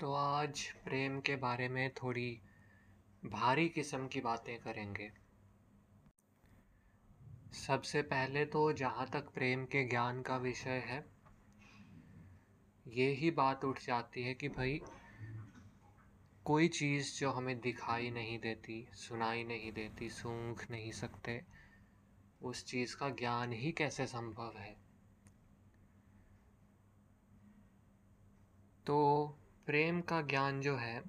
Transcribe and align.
तो 0.00 0.12
आज 0.12 0.72
प्रेम 0.84 1.20
के 1.20 1.36
बारे 1.36 1.68
में 1.68 1.90
थोड़ी 1.90 2.40
भारी 3.24 3.68
किस्म 3.68 4.08
की 4.08 4.20
बातें 4.20 4.58
करेंगे। 4.58 5.12
सबसे 7.52 8.02
पहले 8.02 8.44
तो 8.44 8.72
जहाँ 8.72 9.06
तक 9.06 9.30
प्रेम 9.30 9.64
के 9.64 9.88
ज्ञान 9.88 10.22
का 10.22 10.36
विषय 10.36 10.82
है, 10.86 11.06
ये 12.86 13.10
ही 13.10 13.30
बात 13.30 13.64
उठ 13.64 13.80
जाती 13.86 14.22
है 14.22 14.34
कि 14.34 14.48
भाई, 14.48 14.80
कोई 16.44 16.68
चीज़ 16.68 17.20
जो 17.20 17.30
हमें 17.30 17.60
दिखाई 17.60 18.10
नहीं 18.10 18.38
देती, 18.38 18.88
सुनाई 18.92 19.44
नहीं 19.44 19.72
देती, 19.72 20.10
सूंघ 20.10 20.70
नहीं 20.70 20.92
सकते, 20.92 21.44
उस 22.42 22.64
चीज़ 22.64 22.96
का 22.96 23.08
ज्ञान 23.10 23.52
ही 23.52 23.72
कैसे 23.72 24.06
संभव 24.06 24.52
है? 24.58 24.76
तो 28.86 29.38
प्रेम 29.66 30.00
का 30.00 30.22
ज्ञान 30.22 30.60
जो 30.60 30.76
है, 30.76 31.02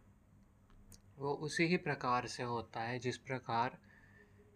वो 1.17 1.33
उसी 1.33 1.63
ही 1.63 1.77
प्रकार 1.77 2.27
से 2.27 2.43
होता 2.43 2.81
है 2.81 2.99
जिस 2.99 3.17
प्रकार 3.17 3.77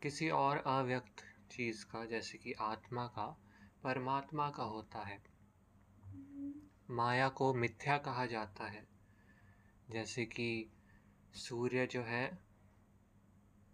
किसी 0.03 0.30
और 0.30 0.58
अव्यक्त 0.58 1.23
चीज़ 1.52 1.85
का, 1.85 2.05
जैसे 2.05 2.38
कि 2.38 2.53
आत्मा 2.53 3.08
का, 3.08 3.41
परमात्मा 3.84 4.49
का 4.49 4.63
होता 4.63 4.99
है। 4.99 5.23
माया 6.89 7.30
को 7.30 7.53
मिथ्या 7.53 7.98
कहा 7.98 8.25
जाता 8.25 8.67
है। 8.67 8.88
जैसे 9.89 10.25
कि 10.25 10.72
सूर्य 11.34 11.88
जो 11.88 12.02
है, 12.02 12.39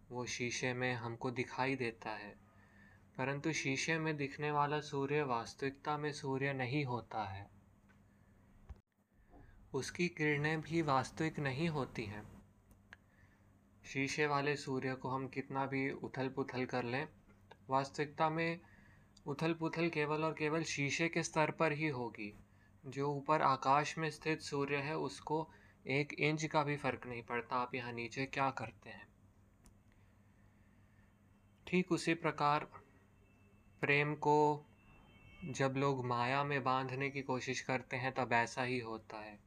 वो 0.09 0.26
शीशे 0.26 0.73
में 0.73 0.93
हमको 0.93 1.31
दिखाई 1.31 1.76
देता 1.76 2.09
है, 2.09 2.39
परंतु 3.17 3.53
शीशे 3.53 3.99
में 3.99 4.17
दिखने 4.17 4.51
वाला 4.51 4.79
सूर्य 4.79 5.23
वास्तविकता 5.23 5.98
में 5.98 6.12
सूर्य 6.12 6.53
नहीं 6.53 6.85
होता 6.85 7.23
है। 7.26 7.54
उसकी 9.75 10.07
किरणें 10.07 10.61
भी 10.61 10.81
वास्तविक 10.81 11.39
नहीं 11.39 11.70
होती 11.70 12.03
हैं। 12.03 12.41
शीशे 13.85 14.27
वाले 14.27 14.55
सूर्य 14.55 14.95
को 14.95 15.09
हम 15.09 15.27
कितना 15.27 15.65
भी 15.65 15.91
उथल 15.91 16.29
पुथल 16.29 16.65
कर 16.65 16.84
लें, 16.84 17.07
वास्तविकता 17.70 18.29
में 18.29 18.59
उथल 19.26 19.53
पुथल 19.53 19.90
केवल 19.90 20.23
और 20.23 20.34
केवल 20.34 20.63
शीशे 20.63 21.09
के 21.09 21.23
स्तर 21.23 21.51
पर 21.51 21.71
ही 21.71 21.87
होगी। 21.87 22.40
जो 22.85 23.13
ऊपर 23.13 23.41
आकाश 23.41 23.98
में 23.98 24.09
स्थित 24.09 24.41
सूर्य 24.41 24.76
है, 24.76 24.98
उसको 24.98 25.49
एक 25.87 26.13
इंच 26.13 26.46
का 26.46 26.63
भी 26.63 26.77
फ़र्क 26.77 27.07
नहीं 27.07 27.23
पड़ता। 27.23 27.55
आप 27.55 27.76
यहाँ 27.76 27.93
नीचे 27.93 28.26
क्या 28.26 28.51
करते 28.51 28.90
हैं? 28.90 29.07
ठीक 31.68 31.91
उसी 31.91 32.13
प्रकार 32.13 32.59
प्रेम 33.81 34.15
को 34.15 34.65
जब 35.46 35.73
लोग 35.77 36.05
माया 36.05 36.43
में 36.43 36.63
बांधने 36.63 37.09
की 37.09 37.21
कोशिश 37.21 37.62
करते 37.62 37.98
हैं, 37.98 38.13
तब 38.13 38.34
ऐसा 38.34 38.63
ही 38.63 38.79
होता 38.79 39.18
है। 39.18 39.45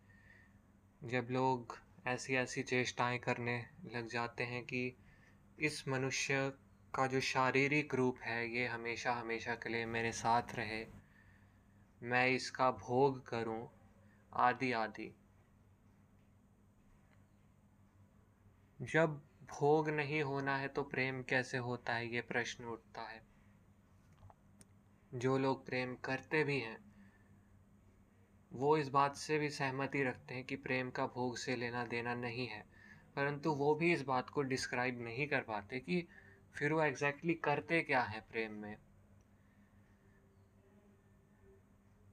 जब 1.04 1.26
लोग 1.30 1.78
ऐसी 2.06 2.34
ऐसी 2.34 2.62
चेष्टाएँ 2.62 3.18
करने 3.18 3.66
लग 3.84 4.08
जाते 4.08 4.44
हैं 4.44 4.64
कि 4.64 4.96
इस 5.58 5.88
मनुष्य 5.88 6.52
का 6.94 7.06
जो 7.06 7.20
शारीरिक 7.20 7.94
रूप 7.94 8.18
है, 8.20 8.56
ये 8.56 8.66
हमेशा 8.66 9.12
हमेशा 9.12 9.54
के 9.54 9.68
लिए 9.68 9.86
मेरे 9.86 10.12
साथ 10.12 10.42
रहे। 10.54 10.86
मैं 12.02 12.28
इसका 12.28 12.70
भोग 12.70 13.26
करूँ 13.26 13.70
आदि 14.34 14.72
आदि। 14.72 15.14
जब 18.82 19.20
भोग 19.44 19.88
नहीं 19.88 20.22
होना 20.22 20.56
है 20.56 20.68
तो 20.68 20.82
प्रेम 20.82 21.22
कैसे 21.22 21.58
होता 21.58 21.94
है, 21.94 22.14
ये 22.14 22.20
प्रश्न 22.20 22.64
उठता 22.64 23.02
है। 23.02 23.22
जो 25.14 25.38
लोग 25.38 25.66
प्रेम 25.66 25.94
करते 25.94 26.44
भी 26.44 26.60
हैं 26.60 26.87
वो 28.52 28.76
इस 28.76 28.88
बात 28.88 29.16
से 29.16 29.38
भी 29.38 29.48
सहमति 29.50 30.02
रखते 30.02 30.34
हैं 30.34 30.44
कि 30.44 30.56
प्रेम 30.56 30.90
का 30.90 31.06
भोग 31.06 31.36
से 31.36 31.56
लेना 31.56 31.84
देना 31.84 32.14
नहीं 32.14 32.46
है, 32.46 32.64
परंतु 33.16 33.50
वो 33.50 33.74
भी 33.74 33.92
इस 33.92 34.02
बात 34.02 34.30
को 34.30 34.42
डिस्क्राइब 34.42 35.00
नहीं 35.00 35.26
कर 35.28 35.40
पाते 35.40 35.80
कि 35.80 36.06
फिर 36.54 36.72
वो 36.72 36.82
एग्जैक्टली 36.82 37.32
exactly 37.32 37.44
करते 37.44 37.80
क्या 37.80 38.02
है 38.02 38.20
प्रेम 38.20 38.52
में। 38.52 38.76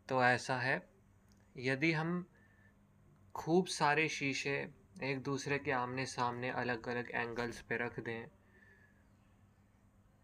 तो 0.10 0.24
ऐसा 0.24 0.58
है, 0.58 0.82
यदि 1.58 1.92
हम 1.92 2.26
खूब 3.36 3.66
सारे 3.66 4.08
शीशे 4.10 4.56
एक 5.04 5.22
दूसरे 5.24 5.58
के 5.60 5.72
आमने 5.72 6.06
सामने 6.06 6.50
अलग 6.50 6.88
अलग 6.88 7.12
एंगल्स 7.12 7.62
पे 7.62 7.78
रख 7.78 8.00
दें, 8.00 8.26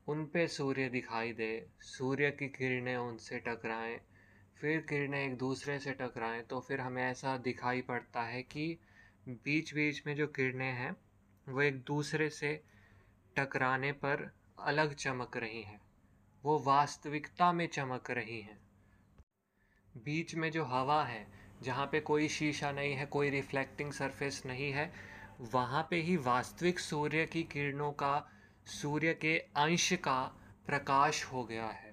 उन 0.07 0.25
पे 0.25 0.47
सूर्य 0.47 0.89
दिखाई 0.89 1.33
दे, 1.33 1.67
सूर्य 1.81 2.31
की 2.31 2.47
किरणें 2.49 2.95
उनसे 2.97 3.39
टकराएँ 3.39 3.99
फिर 4.61 4.81
किरणें 4.81 5.25
एक 5.25 5.37
दूसरे 5.37 5.79
से 5.79 5.91
टकराएँ 5.91 6.41
तो 6.41 6.59
फिर 6.59 6.81
हमें 6.81 7.03
ऐसा 7.03 7.37
दिखाई 7.37 7.81
पड़ता 7.81 8.21
है 8.21 8.43
कि 8.43 8.77
बीच 9.29 9.73
बीच 9.73 10.07
में 10.07 10.15
जो 10.15 10.27
किरणें 10.27 10.73
हैं, 10.73 10.97
वो 11.49 11.61
एक 11.61 11.81
दूसरे 11.81 12.29
से 12.29 12.63
टकराने 13.35 13.91
पर 13.91 14.31
अलग 14.59 14.93
चमक 14.93 15.37
रही 15.37 15.61
हैं। 15.61 15.81
वो 16.43 16.59
वास्तविकता 16.59 17.51
में 17.51 17.67
चमक 17.67 18.11
रही 18.11 18.41
हैं। 18.41 18.59
बीच 19.97 20.35
में 20.35 20.51
जो 20.51 20.63
हवा 20.63 21.03
है, 21.03 21.27
जहाँ 21.61 21.85
पे 21.85 21.99
कोई 21.99 22.27
शीशा 22.27 22.71
नहीं 22.71 22.93
है, 22.93 23.05
कोई 23.05 23.29
रिफ्लेक्टिंग 23.29 23.91
सरफेस 23.91 24.43
नहीं 24.45 24.71
है, 24.71 24.93
वहाँ 25.39 25.87
पे 25.89 25.95
ही 25.95 26.17
वास्तविक 26.17 26.79
सूर्य 26.79 27.25
की 27.25 27.43
किरणों 27.43 27.91
का, 27.91 28.29
सूर्य 28.65 29.13
के 29.13 29.37
अंश 29.37 29.93
का 29.93 30.23
प्रकाश 30.65 31.23
हो 31.25 31.43
गया 31.43 31.67
है। 31.67 31.90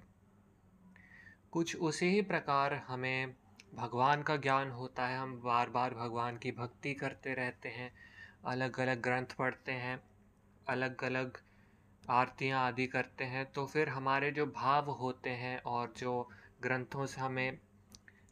कुछ 1.51 1.75
उसी 1.75 2.05
ही 2.05 2.21
प्रकार 2.21 2.73
हमें 2.87 3.35
भगवान 3.75 4.23
का 4.23 4.35
ज्ञान 4.35 4.71
होता 4.71 5.07
है। 5.07 5.17
हम 5.17 5.39
बार 5.41 5.69
बार 5.69 5.93
भगवान 5.93 6.37
की 6.37 6.51
भक्ति 6.51 6.93
करते 6.93 7.33
रहते 7.33 7.69
हैं 7.69 7.91
अलग 8.45 8.79
अलग 8.79 9.01
ग्रंथ 9.01 9.35
पढ़ते 9.37 9.71
हैं 9.71 9.99
अलग 10.67 11.03
अलग 11.03 11.37
आरतियाँ 12.09 12.65
आदि 12.67 12.87
करते 12.87 13.23
हैं 13.23 13.45
तो 13.51 13.65
फिर 13.65 13.89
हमारे 13.89 14.31
जो 14.31 14.45
भाव 14.45 14.89
होते 14.91 15.29
हैं 15.29 15.57
और 15.59 15.93
जो 15.97 16.29
ग्रंथों 16.61 17.05
से 17.05 17.21
हमें 17.21 17.57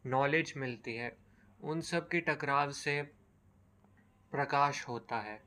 नॉलेज 0.05 0.53
मिलती 0.57 0.95
है, 0.95 1.17
उन 1.63 1.81
सब 1.81 2.07
की 2.09 2.21
टकराव 2.21 2.71
से 2.71 3.01
प्रकाश 4.31 4.87
होता 4.87 5.19
है। 5.19 5.39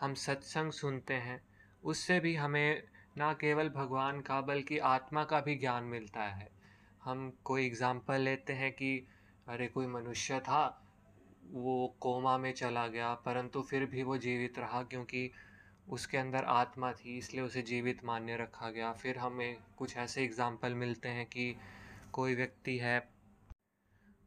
हम 0.00 0.14
सत्संग 0.14 0.72
सुनते 0.72 1.14
हैं, 1.14 1.40
उससे 1.84 2.20
भी 2.20 2.34
हमें 2.36 2.82
ना 3.18 3.32
केवल 3.32 3.68
भगवान 3.68 4.20
का 4.20 4.40
बल्कि 4.40 4.78
आत्मा 4.78 5.24
का 5.24 5.40
भी 5.40 5.56
ज्ञान 5.56 5.84
मिलता 5.84 6.22
है। 6.22 6.53
हम 7.04 7.38
कोई 7.44 7.66
एग्ज़ाम्पल 7.66 8.20
लेते 8.20 8.52
हैं 8.52 8.72
कि, 8.72 9.06
अरे, 9.48 9.68
कोई 9.68 9.86
मनुष्य 9.86 10.40
था, 10.40 10.80
वो 11.50 11.96
कोमा 12.00 12.38
में 12.38 12.52
चला 12.52 12.86
गया, 12.86 13.14
परंतु 13.14 13.62
फिर 13.62 13.86
भी 13.86 14.02
वो 14.02 14.18
जीवित 14.18 14.58
रहा 14.58 14.82
क्योंकि 14.82 15.30
उसके 15.88 16.18
अंदर 16.18 16.44
आत्मा 16.44 16.92
थी, 16.92 17.18
इसलिए 17.18 17.42
उसे 17.42 17.62
जीवित 17.62 18.04
मान्य 18.04 18.36
रखा 18.36 18.70
गया। 18.70 18.92
फिर 18.92 19.18
हमें 19.18 19.56
कुछ 19.78 19.96
ऐसे 19.96 20.24
एग्ज़ाम्पल 20.24 20.74
मिलते 20.74 21.08
हैं 21.08 21.26
कि 21.26 21.56
कोई 22.12 22.34
व्यक्ति 22.34 22.78
है, 22.78 23.08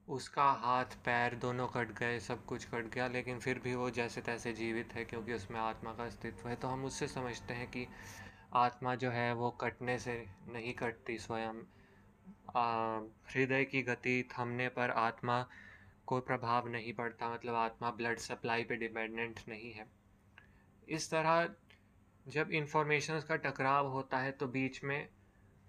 उसका 0.07 0.43
हाथ, 0.43 0.85
पैर 0.85 1.35
दोनों 1.35 1.67
कट 1.67 1.91
गए, 1.91 2.19
सब 2.19 2.45
कुछ 2.45 2.65
कट 2.65 2.85
गया, 2.85 3.07
लेकिन 3.07 3.39
फिर 3.39 3.59
भी 3.59 3.75
वो 3.75 3.89
जैसे 3.89 4.21
तैसे 4.21 4.53
जीवित 4.53 4.93
है 4.93 5.05
क्योंकि 5.05 5.33
उसमें 5.33 5.59
आत्मा 5.59 5.93
का 5.93 6.03
अस्तित्व 6.03 6.49
है। 6.49 6.55
तो 6.55 6.67
हम 6.67 6.85
उससे 6.85 7.07
समझते 7.07 7.53
हैं 7.53 7.67
कि 7.67 7.87
आत्मा 8.53 8.95
जो 8.95 9.09
है 9.09 9.33
वो 9.33 9.49
कटने 9.51 9.99
से 9.99 10.25
नहीं 10.47 10.73
कटती 10.73 11.17
स्वयं। 11.17 11.53
हृदय 13.29 13.65
की 13.65 13.81
गति 13.81 14.29
थमने 14.31 14.69
पर 14.69 14.91
आत्मा 14.91 15.47
कोई 16.05 16.21
प्रभाव 16.21 16.67
नहीं 16.67 16.93
पड़ता 16.93 17.33
मतलब 17.33 17.55
आत्मा 17.55 17.91
ब्लड 17.91 18.17
सप्लाई 18.17 18.63
पे 18.63 18.75
डिपेंडेंट 18.75 19.39
नहीं 19.49 19.71
है। 19.73 19.85
इस 20.89 21.11
तरह 21.11 21.49
जब 22.27 22.51
इंफॉर्मेशन 22.51 23.19
का 23.19 23.35
टकराव 23.35 23.87
होता 23.87 24.17
है 24.17 24.31
तो 24.31 24.47
बीच 24.47 24.83
में 24.83 25.09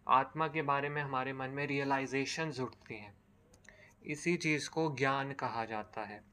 आत्मा 0.09 0.49
के 0.49 0.63
बारे 0.63 0.89
में 0.89 1.03
हमारे 1.03 1.33
मन 1.33 1.51
में 1.51 1.67
रियलाइजेशन 1.67 2.53
उठती 2.61 2.95
हैं। 2.95 3.17
इसी 4.07 4.37
चीज़ 4.37 4.71
को 4.71 4.97
ज्ञान 4.97 5.33
कहा 5.33 5.65
जाता 5.65 6.05
है। 6.05 6.25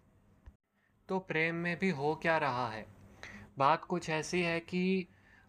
तो 1.10 1.20
प्रेम 1.20 1.56
में 1.56 1.80
भी 1.80 1.90
हो 1.90 2.16
क्या 2.16 2.38
रहा 2.38 2.70
है? 2.70 2.86
बात 3.58 3.86
कुछ 3.86 4.10
ऐसी 4.10 4.42
है 4.42 4.60
कि 4.60 5.08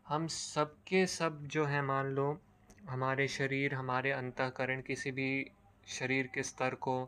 हम 0.09 0.27
सबके 0.27 1.07
सब 1.07 1.47
जो 1.47 1.65
है, 1.65 1.83
मान 1.83 2.07
लो 2.07 2.41
हमारे 2.89 3.29
शरीर, 3.29 3.75
हमारे 3.75 4.11
अंतकरण 4.11 4.83
किसी 4.83 5.11
भी 5.11 5.51
शरीर 5.87 6.27
के 6.27 6.43
स्तर 6.43 6.75
को, 6.75 7.05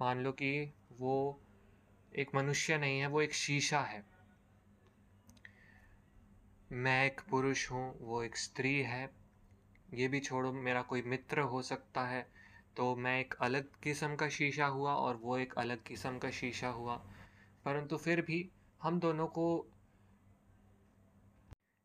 मान 0.00 0.18
लो 0.18 0.32
कि 0.32 0.74
वो 0.98 1.40
एक 2.16 2.34
मनुष्य 2.34 2.78
नहीं 2.78 3.00
है, 3.00 3.06
वो 3.06 3.22
एक 3.22 3.32
शीशा 3.32 3.80
है। 3.80 4.04
मैं 6.72 7.06
एक 7.06 7.20
पुरुष 7.30 7.70
हूँ, 7.70 7.98
वो 8.00 8.22
एक 8.22 8.36
स्त्री 8.36 8.80
है। 8.80 9.10
ये 9.94 10.08
भी 10.08 10.20
छोड़ो, 10.20 10.52
मेरा 10.52 10.82
कोई 10.82 11.02
मित्र 11.02 11.40
हो 11.40 11.62
सकता 11.62 12.06
है। 12.06 12.30
तो 12.76 12.96
मैं 12.96 13.20
एक 13.20 13.34
अलग 13.40 13.68
किस्म 13.82 14.16
का 14.16 14.28
शीशा 14.28 14.66
हुआ 14.66 14.94
और 14.94 15.16
वो 15.16 15.38
एक 15.38 15.54
अलग 15.54 15.82
किस्म 15.82 16.18
का 16.18 16.30
शीशा 16.30 16.68
हुआ। 16.68 16.96
परंतु 17.64 17.96
फिर 17.96 18.22
भी 18.22 18.50
हम 18.82 19.00
दोनों 19.00 19.26
को 19.26 19.66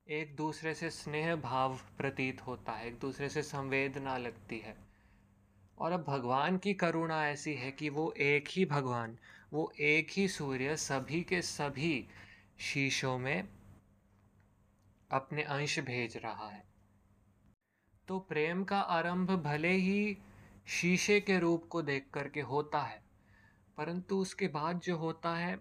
एक 0.08 0.36
दूसरे 0.36 0.74
से 0.74 0.90
स्नेह 0.90 1.36
भाव 1.36 1.78
प्रतीत 1.98 2.42
होता 2.42 2.72
है, 2.72 2.88
एक 2.88 3.00
दूसरे 3.00 3.30
से 3.30 3.42
संवेदना 3.44 4.18
लगती 4.18 4.58
है। 4.60 4.76
और 5.78 5.92
अब 5.92 6.04
भगवान 6.08 6.58
की 6.58 6.74
करुणा 6.74 7.28
ऐसी 7.28 7.54
है 7.54 7.72
कि 7.72 7.90
वो 7.90 8.12
एक 8.12 8.50
ही 8.50 8.66
भगवान, 8.66 9.18
वो 9.54 9.72
एक 9.80 10.08
ही 10.12 10.28
सूर्य 10.28 10.76
सभी 10.78 11.22
के 11.24 11.42
सभी 11.42 12.08
शीशों 12.60 13.18
में 13.18 13.48
अपने 15.12 15.44
अंश 15.44 15.80
भेज 15.80 16.18
रहा 16.18 16.50
है। 16.50 16.64
तो 18.08 18.20
प्रेम 18.20 18.64
का 18.64 18.80
आरंभ 18.80 19.32
भले 19.32 19.72
ही 19.72 20.18
शीशे 20.68 21.20
के 21.20 21.40
रूप 21.40 21.68
को 21.70 21.82
देख 21.82 22.10
करके 22.14 22.42
होता 22.42 22.82
है, 22.82 23.02
परंतु 23.78 24.18
उसके 24.18 24.48
बाद 24.48 24.80
जो 24.80 24.98
होता 24.98 25.36
है 25.36 25.60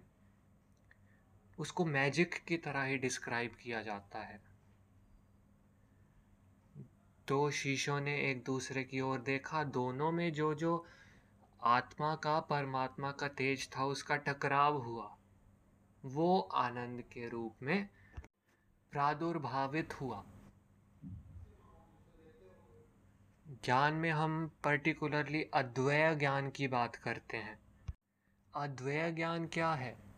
उसको 1.59 1.85
मैजिक 1.85 2.35
की 2.35 2.57
तरह 2.57 2.83
ही 2.83 2.99
डिस्क्राइब 2.99 3.55
किया 3.55 3.83
जाता 3.83 4.19
है। 4.19 4.43
दो 7.29 7.51
शीशों 7.51 8.01
ने 8.01 8.31
एक 8.31 8.45
दूसरे 8.45 8.85
की 8.85 9.01
ओर 9.01 9.21
देखा। 9.21 9.65
दोनों 9.65 10.13
में 10.13 10.33
जो 10.33 10.55
जो 10.55 10.87
आत्मा 11.63 12.15
का, 12.15 12.41
परमात्मा 12.41 13.13
का 13.13 13.29
तेज 13.29 13.71
था, 13.77 13.85
उसका 13.85 14.17
टकराव 14.17 14.77
हुआ। 14.77 15.17
वो 16.05 16.41
आनंद 16.41 17.03
के 17.03 17.29
रूप 17.29 17.63
में 17.63 17.89
प्रादुर्भावित 18.91 20.01
हुआ। 20.01 20.25
ज्ञान 23.49 23.95
में 23.95 24.11
हम 24.11 24.51
पर्टिकुलरली 24.65 25.43
अद्वैय 25.43 26.17
ज्ञान 26.17 26.51
की 26.51 26.69
बात 26.69 26.97
करते 26.97 27.37
हैं। 27.37 27.61
अद्वैय 28.55 29.13
ज्ञान 29.13 29.47
क्या 29.47 29.75
है? 29.75 30.14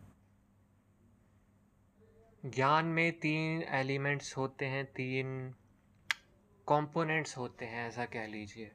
ज्ञान 2.46 2.86
में 2.86 3.20
तीन 3.20 3.62
एलिमेंट्स 3.62 4.36
होते 4.36 4.66
हैं, 4.66 4.92
तीन 4.92 5.50
कंपोनेंट्स 6.68 7.38
होते 7.38 7.64
हैं, 7.64 7.88
ऐसा 7.88 8.06
कह 8.06 8.26
लीजिए। 8.26 8.72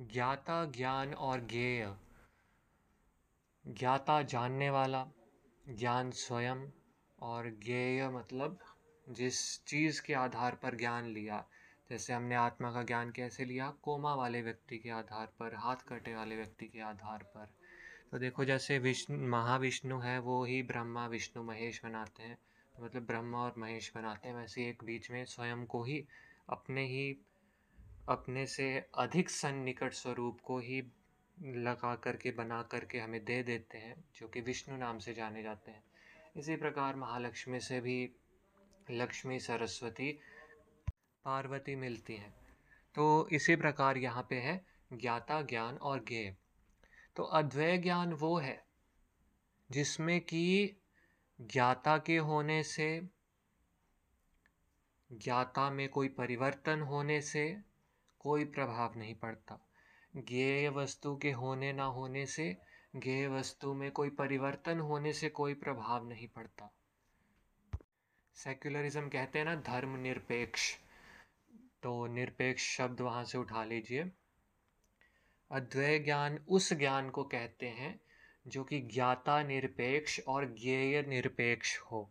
ज्ञाता, 0.00 0.64
ज्ञान 0.64 1.14
और 1.14 1.46
ज्ञेय। 1.46 1.96
ज्ञाता 3.66 4.22
जानने 4.22 4.70
वाला, 4.70 5.08
ज्ञान 5.68 6.10
स्वयं 6.10 6.70
और 7.18 7.50
ज्ञेय 7.50 8.08
मतलब 8.08 8.58
जिस 9.08 9.64
चीज़ 9.64 10.02
के 10.02 10.14
आधार 10.14 10.54
पर 10.54 10.76
ज्ञान 10.76 11.04
लिया। 11.04 11.48
जैसे 11.90 12.12
हमने 12.12 12.34
आत्मा 12.34 12.72
का 12.72 12.82
ज्ञान 12.82 13.10
कैसे 13.10 13.44
लिया? 13.44 13.70
कोमा 13.70 14.14
वाले 14.14 14.42
व्यक्ति 14.42 14.78
के 14.78 14.90
आधार 14.90 15.26
पर, 15.26 15.54
हाथ 15.54 15.76
कटे 15.76 16.14
वाले 16.14 16.36
व्यक्ति 16.36 16.66
के 16.66 16.80
आधार 16.80 17.22
पर। 17.22 17.61
तो 18.12 18.18
देखो 18.18 18.44
जैसे 18.44 18.78
विष्णु, 18.78 19.28
महाविष्णु 19.28 19.98
है, 19.98 20.18
वो 20.18 20.44
ही 20.44 20.62
ब्रह्मा, 20.62 21.06
विष्णु, 21.06 21.42
महेश 21.42 21.84
बनाते 21.84 22.22
हैं। 22.22 22.38
तो 22.76 22.84
मतलब 22.84 23.06
ब्रह्मा 23.06 23.38
और 23.38 23.54
महेश 23.58 23.92
बनाते 23.94 24.28
हैं 24.28 24.36
वैसे 24.36 24.68
एक 24.68 24.84
बीच 24.84 25.10
में, 25.10 25.24
स्वयं 25.24 25.66
को 25.66 25.84
ही 25.84 26.06
अपने 26.48 26.86
ही, 26.86 27.18
अपने 28.08 28.46
से 28.46 28.86
अधिक 28.98 29.30
सन्निकट 29.30 29.92
स्वरूप 29.92 30.40
को 30.40 30.58
ही 30.58 30.82
लगा 31.42 31.96
करके, 31.96 32.30
बना 32.30 32.62
करके 32.62 32.98
हमें 32.98 33.24
दे 33.24 33.42
देते 33.42 33.78
हैं, 33.78 34.04
जो 34.16 34.28
कि 34.28 34.40
विष्णु 34.40 34.76
नाम 34.76 34.98
से 34.98 35.14
जाने 35.14 35.42
जाते 35.42 35.70
हैं। 35.70 35.84
इसी 36.36 36.56
प्रकार 36.56 36.96
महालक्ष्मी 36.96 37.60
से 37.60 37.80
भी 37.80 38.12
लक्ष्मी, 38.90 39.40
सरस्वती, 39.40 40.18
पार्वती 41.24 41.76
मिलती 41.76 42.16
हैं। 42.16 42.34
तो 42.94 43.28
इसी 43.32 43.56
प्रकार 43.56 43.96
यहाँ 43.96 44.26
पे 44.30 44.36
है 44.36 44.66
ज्ञाता, 44.92 45.42
ज्ञान 45.42 45.76
और 45.76 46.04
ज्ञेय। 46.04 46.36
तो 47.16 47.22
अद्वैय 47.22 47.78
ज्ञान 47.78 48.12
वो 48.12 48.38
है, 48.38 48.66
जिसमें 49.70 50.20
कि 50.20 50.76
ज्ञाता 51.40 51.98
के 51.98 52.16
होने 52.16 52.62
से, 52.62 53.08
ज्ञाता 55.12 55.70
में 55.70 55.88
कोई 55.88 56.08
परिवर्तन 56.08 56.80
होने 56.80 57.20
से 57.20 57.60
कोई 58.18 58.44
प्रभाव 58.44 58.98
नहीं 58.98 59.14
पड़ता। 59.14 59.68
ज्ञेय 60.16 60.68
वस्तु 60.68 61.16
के 61.16 61.32
होने 61.32 61.72
ना 61.72 61.84
होने 61.84 62.26
से, 62.26 62.56
ज्ञेय 62.96 63.28
वस्तु 63.28 63.74
में 63.74 63.90
कोई 63.90 64.10
परिवर्तन 64.10 64.80
होने 64.80 65.12
से 65.12 65.28
कोई 65.28 65.54
प्रभाव 65.54 66.08
नहीं 66.08 66.28
पड़ता। 66.28 66.74
सेक्युलरिज्म 68.34 69.08
कहते 69.08 69.38
हैं 69.38 69.46
ना, 69.46 69.54
धर्म 69.54 69.96
निरपेक्ष। 69.96 70.76
तो 71.82 72.06
निरपेक्ष 72.06 72.76
शब्द 72.76 73.00
वहाँ 73.00 73.24
से 73.24 73.38
उठा 73.38 73.64
लीजिए। 73.64 74.10
अद्वैय 75.52 75.98
ज्ञान 75.98 76.44
उस 76.48 76.72
ज्ञान 76.72 77.10
को 77.10 77.24
कहते 77.24 77.66
हैं, 77.66 78.00
जो 78.46 78.64
कि 78.64 78.80
ज्ञाता 78.80 79.42
निरपेक्ष 79.42 80.20
और 80.20 80.46
ज्ञेय 80.46 81.02
निरपेक्ष 81.02 81.78
हो। 81.78 82.10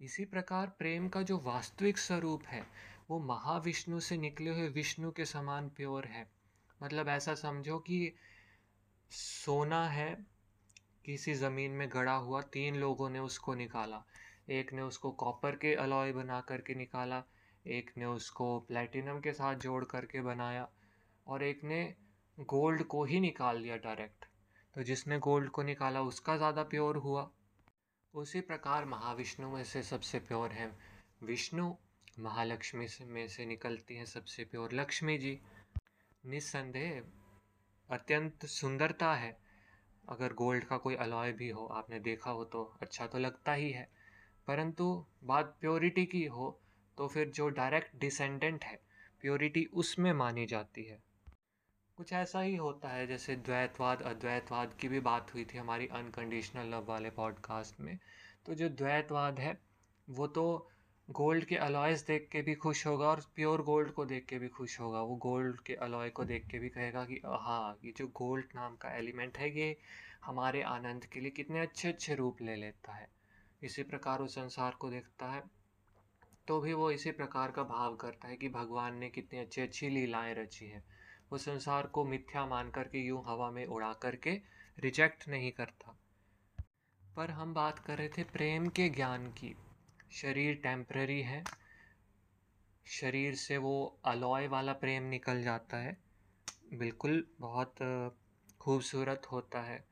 इसी 0.00 0.24
प्रकार 0.24 0.66
प्रेम 0.66 1.08
का 1.08 1.22
जो 1.22 1.38
वास्तविक 1.38 1.98
स्वरूप 1.98 2.42
है, 2.46 2.66
वो 3.10 3.18
महाविष्णु 3.18 4.00
से 4.00 4.16
निकले 4.16 4.50
हुए 4.50 4.68
विष्णु 4.68 5.12
के 5.12 5.24
समान 5.24 5.68
प्योर 5.68 6.04
है। 6.04 6.30
मतलब 6.82 7.08
ऐसा 7.08 7.34
समझो 7.34 7.78
कि 7.78 8.14
सोना 9.10 9.88
है, 9.88 10.26
किसी 11.04 11.34
ज़मीन 11.34 11.70
में 11.70 11.88
गड़ा 11.92 12.14
हुआ, 12.14 12.42
तीन 12.42 12.76
लोगों 12.76 13.10
ने 13.10 13.18
उसको 13.18 13.54
निकाला। 13.54 14.04
एक 14.50 14.72
ने 14.72 14.82
उसको 14.82 15.10
कॉपर 15.10 15.56
के 15.56 15.74
अलॉय 15.74 16.12
बना 16.12 16.40
करके 16.40 16.74
निकाला, 16.74 17.22
एक 17.66 17.90
ने 17.98 18.04
उसको 18.04 18.60
प्लेटिनम 18.60 19.20
के 19.20 19.32
साथ 19.32 19.56
जोड़ 19.56 19.84
करके 19.84 20.20
बनाया, 20.20 20.68
और 21.26 21.42
एक 21.42 21.64
ने 21.64 22.07
गोल्ड 22.38 22.82
को 22.82 23.04
ही 23.04 23.20
निकाल 23.20 23.58
लिया 23.58 23.76
डायरेक्ट। 23.76 24.24
तो 24.76 24.82
जिसने 24.82 25.18
गोल्ड 25.18 25.50
को 25.50 25.62
निकाला, 25.62 26.00
उसका 26.00 26.36
ज़्यादा 26.36 26.62
प्योर 26.62 26.96
हुआ। 26.96 27.30
उसी 28.14 28.40
प्रकार 28.40 28.84
महाविष्णु 28.84 29.48
में 29.50 29.64
से 29.64 29.82
सबसे 29.82 30.18
प्योर 30.18 30.50
है। 30.50 30.70
विष्णु 31.22 31.72
महालक्ष्मी 32.20 32.86
से 32.88 33.04
में 33.04 33.26
से 33.28 33.46
निकलती 33.46 33.96
हैं 33.96 34.04
सबसे 34.04 34.44
प्योर। 34.44 34.72
लक्ष्मी 34.72 35.18
जी, 35.18 35.38
निस्संदेह 36.24 37.02
अत्यंत 37.90 38.46
सुंदरता 38.46 39.12
है। 39.14 39.36
अगर 40.08 40.32
गोल्ड 40.32 40.64
का 40.64 40.76
कोई 40.76 40.94
अलॉय 40.94 41.32
भी 41.32 41.48
हो, 41.48 41.66
आपने 41.66 42.00
देखा 42.00 42.30
हो 42.30 42.44
तो 42.44 42.62
अच्छा 42.82 43.06
तो 43.06 43.18
लगता 43.18 43.52
ही 43.52 43.70
है। 43.70 43.88
परंतु 44.46 45.04
बात 45.24 45.56
प्योरिटी 45.60 46.06
की 46.06 46.24
हो 46.24 46.60
तो 46.98 47.08
फिर 47.08 47.28
जो 47.28 47.48
डायरेक्ट 47.48 47.96
डिसेंडेंट 47.96 48.64
है, 48.64 48.80
प्योरिटी 49.20 49.64
उसमें 49.64 50.12
मानी 50.12 50.46
जाती 50.46 50.84
है। 50.84 51.02
कुछ 51.98 52.12
ऐसा 52.12 52.40
ही 52.40 52.56
होता 52.56 52.88
है, 52.88 53.06
जैसे 53.06 53.34
द्वैतवाद, 53.36 54.02
अद्वैतवाद 54.02 54.74
की 54.74 54.88
भी 54.88 55.00
बात 55.00 55.34
हुई 55.34 55.44
थी 55.44 55.58
हमारी 55.58 55.86
अनकंडीशनल 55.86 56.66
लव 56.66 56.84
वाले 56.88 57.10
पॉडकास्ट 57.10 57.80
में। 57.80 57.98
तो 58.46 58.54
जो 58.54 58.68
द्वैतवाद 58.68 59.40
है, 59.40 59.58
वो 60.10 60.26
तो 60.26 60.44
गोल्ड 61.10 61.44
के 61.44 61.56
अलॉयस 61.56 62.06
देख 62.06 62.28
के 62.32 62.42
भी 62.42 62.54
खुश 62.54 62.86
होगा 62.86 63.08
और 63.08 63.20
प्योर 63.34 63.62
गोल्ड 63.62 63.90
को 63.90 64.04
देख 64.04 64.26
के 64.26 64.38
भी 64.38 64.48
खुश 64.48 64.78
होगा। 64.80 65.00
वो 65.00 65.16
गोल्ड 65.16 65.60
के 65.60 65.74
अलॉय 65.74 66.10
को 66.10 66.24
देख 66.24 66.46
के 66.46 66.58
भी 66.58 66.68
कहेगा 66.68 67.04
कि 67.04 67.20
हाँ 67.26 67.78
ये 67.84 67.92
जो 67.96 68.06
गोल्ड 68.06 68.44
नाम 68.54 68.76
का 68.76 68.90
एलिमेंट 68.90 69.38
है, 69.38 69.50
ये 69.58 69.76
हमारे 70.24 70.62
आनंद 70.62 71.04
के 71.04 71.20
लिए 71.20 71.30
कितने 71.30 71.60
अच्छे 71.60 71.88
अच्छे 71.88 72.14
रूप 72.14 72.42
ले 72.42 72.56
लेता 72.56 72.92
है। 72.92 73.08
इसी 73.62 73.82
प्रकार 73.82 74.20
वो 74.20 74.26
संसार 74.26 74.76
को 74.80 74.90
देखता 74.90 75.26
है 75.26 75.42
तो 76.48 76.60
भी 76.60 76.72
वो 76.72 76.90
इसी 76.90 77.10
प्रकार 77.10 77.50
का 77.50 77.62
भाव 77.62 77.96
करता 77.96 78.28
है 78.28 78.36
कि 78.36 78.48
भगवान 78.48 78.96
ने 78.96 79.08
कितनी 79.10 79.38
अच्छी 79.38 79.60
अच्छी 79.60 79.88
लीलाएँ 79.88 80.34
रची 80.34 80.66
हैं। 80.66 80.84
वो 81.32 81.38
संसार 81.38 81.86
को 81.86 82.04
मिथ्या 82.04 82.46
मान 82.46 82.70
करके 82.70 82.98
यूँ 82.98 83.22
हवा 83.26 83.50
में 83.50 83.66
उड़ा 83.66 83.92
करके 83.92 84.40
रिजेक्ट 84.78 85.28
नहीं 85.28 85.52
करता। 85.52 85.98
पर 87.16 87.30
हम 87.30 87.54
बात 87.54 87.78
कर 87.78 87.98
रहे 87.98 88.08
थे 88.08 88.24
प्रेम 88.24 88.68
के 88.68 88.88
ज्ञान 88.88 89.26
की। 89.26 89.56
शरीर 90.12 90.54
टेम्प्ररी 90.54 91.22
है। 91.22 91.44
शरीर 92.86 93.34
से 93.34 93.56
वो 93.56 94.00
अलॉय 94.04 94.46
वाला 94.46 94.72
प्रेम 94.72 95.02
निकल 95.02 95.42
जाता 95.42 95.76
है। 95.76 95.96
बिल्कुल 96.74 97.26
बहुत 97.40 97.74
खूबसूरत 98.60 99.22
होता 99.32 99.62
है। 99.62 99.84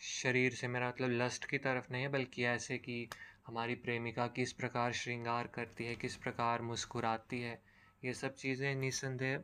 शरीर 0.00 0.54
से 0.54 0.68
मेरा 0.68 0.88
मतलब 0.88 1.10
लस्ट 1.10 1.44
की 1.44 1.58
तरफ़ 1.58 1.92
नहीं 1.92 2.02
है, 2.02 2.08
बल्कि 2.08 2.44
ऐसे 2.44 2.78
कि 2.78 3.08
हमारी 3.46 3.74
प्रेमिका 3.74 4.26
किस 4.26 4.52
प्रकार 4.52 4.92
श्रृंगार 4.92 5.46
करती 5.46 5.84
है, 5.84 5.96
किस 5.96 6.16
प्रकार 6.16 6.62
मुस्कुराती 6.62 7.40
है। 7.40 7.62
ये 8.04 8.14
सब 8.14 8.34
चीज़ें 8.34 8.74
निसंदेह 8.74 9.42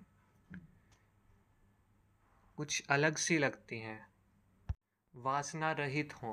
कुछ 2.57 2.83
अलग 2.91 3.17
सी 3.17 3.39
लगती 3.39 3.79
हैं। 3.79 4.07
वासना 5.15 5.73
रहित 5.73 6.15
हों, 6.15 6.33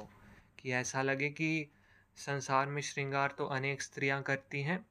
कि 0.60 0.72
ऐसा 0.72 1.02
लगे 1.02 1.30
कि 1.30 1.72
संसार 2.18 2.68
में 2.68 2.82
श्रृंगार 2.82 3.36
तो 3.38 3.46
अनेक 3.46 3.82
स्त्रियाँ 3.82 4.22
करती 4.24 4.62
हैं, 4.62 4.86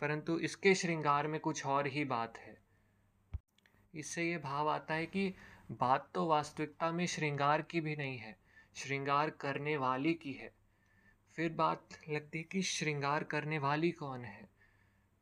परंतु 0.00 0.38
इसके 0.38 0.74
श्रृंगार 0.74 1.26
में 1.26 1.40
कुछ 1.40 1.66
और 1.66 1.86
ही 1.86 2.04
बात 2.04 2.38
है। 2.38 2.56
इससे 3.94 4.24
ये 4.24 4.38
भाव 4.38 4.68
आता 4.70 4.94
है 4.94 5.06
कि 5.06 5.34
बात 5.70 6.08
तो 6.14 6.26
वास्तविकता 6.26 6.90
में 6.92 7.06
श्रृंगार 7.06 7.62
की 7.62 7.80
भी 7.80 7.96
नहीं 7.96 8.18
है, 8.18 8.36
श्रृंगार 8.76 9.30
करने 9.30 9.76
वाली 9.76 10.14
की 10.14 10.32
है। 10.32 10.52
फिर 11.36 11.52
बात 11.52 11.98
लगती 12.08 12.38
है 12.38 12.44
कि 12.44 12.62
श्रृंगार 12.62 13.24
करने 13.24 13.58
वाली 13.58 13.90
कौन 13.90 14.24
है? 14.24 14.48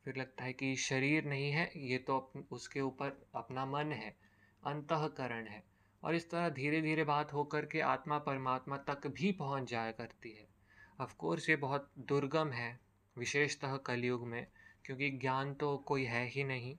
फिर 0.04 0.16
लगता 0.16 0.44
है 0.44 0.52
कि 0.52 0.76
शरीर 0.76 1.24
नहीं 1.24 1.50
है, 1.50 1.70
ये 1.76 1.98
तो 1.98 2.32
उसके 2.50 2.80
ऊपर 2.80 3.28
अपना 3.34 3.66
मन 3.66 3.92
है। 3.92 4.27
अंतकरण 4.66 5.46
है। 5.46 5.64
और 6.04 6.14
इस 6.14 6.30
तरह 6.30 6.48
धीरे 6.48 6.82
धीरे 6.82 7.04
बात 7.04 7.32
होकर 7.32 7.66
के 7.66 7.80
आत्मा 7.80 8.18
परमात्मा 8.18 8.76
तक 8.76 9.06
भी 9.06 9.32
पहुँच 9.32 9.70
जाया 9.70 9.92
करती 9.92 10.32
है। 10.32 10.48
ऑफकोर्स 11.00 11.48
ये 11.48 11.56
बहुत 11.56 11.90
दुर्गम 11.98 12.50
है, 12.50 12.80
विशेषतः 13.18 13.76
कलयुग 13.76 14.26
में, 14.26 14.46
क्योंकि 14.84 15.10
ज्ञान 15.10 15.54
तो 15.54 15.76
कोई 15.76 16.04
है 16.04 16.26
ही 16.26 16.44
नहीं। 16.44 16.76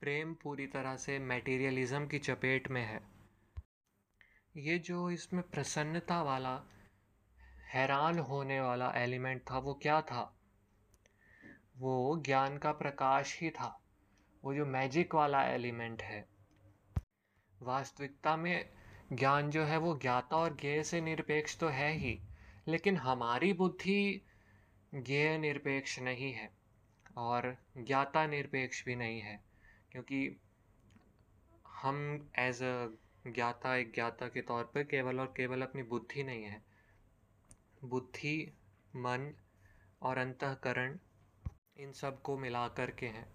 प्रेम 0.00 0.34
पूरी 0.34 0.66
तरह 0.66 0.96
से 0.96 1.18
मेटीरियलिज्म 1.18 2.06
की 2.06 2.18
चपेट 2.18 2.68
में 2.68 2.82
है। 2.82 3.00
ये 4.56 4.78
जो 4.78 5.10
इसमें 5.10 5.42
प्रसन्नता 5.42 6.22
वाला, 6.22 6.62
हैरान 7.72 8.18
होने 8.18 8.60
वाला 8.60 8.92
एलिमेंट 8.96 9.42
था, 9.50 9.58
वो 9.58 9.74
क्या 9.74 10.02
था? 10.02 10.38
वो 11.76 12.22
ज्ञान 12.26 12.58
का 12.58 12.72
प्रकाश 12.72 13.40
ही 13.40 13.50
था। 13.50 13.80
वो 14.44 14.54
जो 14.54 14.66
मैजिक 14.66 15.14
वाला 15.14 15.44
एलिमेंट 15.44 16.02
है। 16.02 16.31
वास्तविकता 17.62 18.36
में 18.36 18.68
ज्ञान 19.12 19.50
जो 19.50 19.64
है 19.64 19.76
वो 19.76 19.98
ज्ञाता 19.98 20.36
और 20.36 20.56
ज्ञेय 20.60 20.82
से 20.82 21.00
निरपेक्ष 21.00 21.58
तो 21.58 21.68
है 21.68 21.92
ही, 21.92 22.18
लेकिन 22.68 22.96
हमारी 22.96 23.52
बुद्धि 23.52 24.22
ज्ञेय 24.94 25.38
निरपेक्ष 25.38 25.98
नहीं 25.98 26.32
है 26.32 26.50
और 27.18 27.56
ज्ञाता 27.78 28.26
निरपेक्ष 28.26 28.84
भी 28.84 28.96
नहीं 28.96 29.20
है, 29.20 29.40
क्योंकि 29.92 30.36
हम 31.82 32.28
एज 32.38 32.62
अ 32.62 32.86
ज्ञाता, 33.26 33.74
एक 33.76 33.92
ज्ञाता 33.94 34.26
के 34.28 34.42
तौर 34.42 34.64
पर 34.64 34.82
केवल 34.82 35.20
और 35.20 35.32
केवल 35.36 35.62
अपनी 35.62 35.82
बुद्धि 35.82 36.22
नहीं 36.22 36.44
है। 36.44 36.62
बुद्धि, 37.84 38.52
मन 38.96 39.32
और 40.02 40.18
अंतकरण 40.18 40.98
इन 41.76 41.92
सबको 41.92 42.36
मिला 42.38 42.68
कर 42.68 42.90
के 42.90 43.06
हैं 43.06 43.26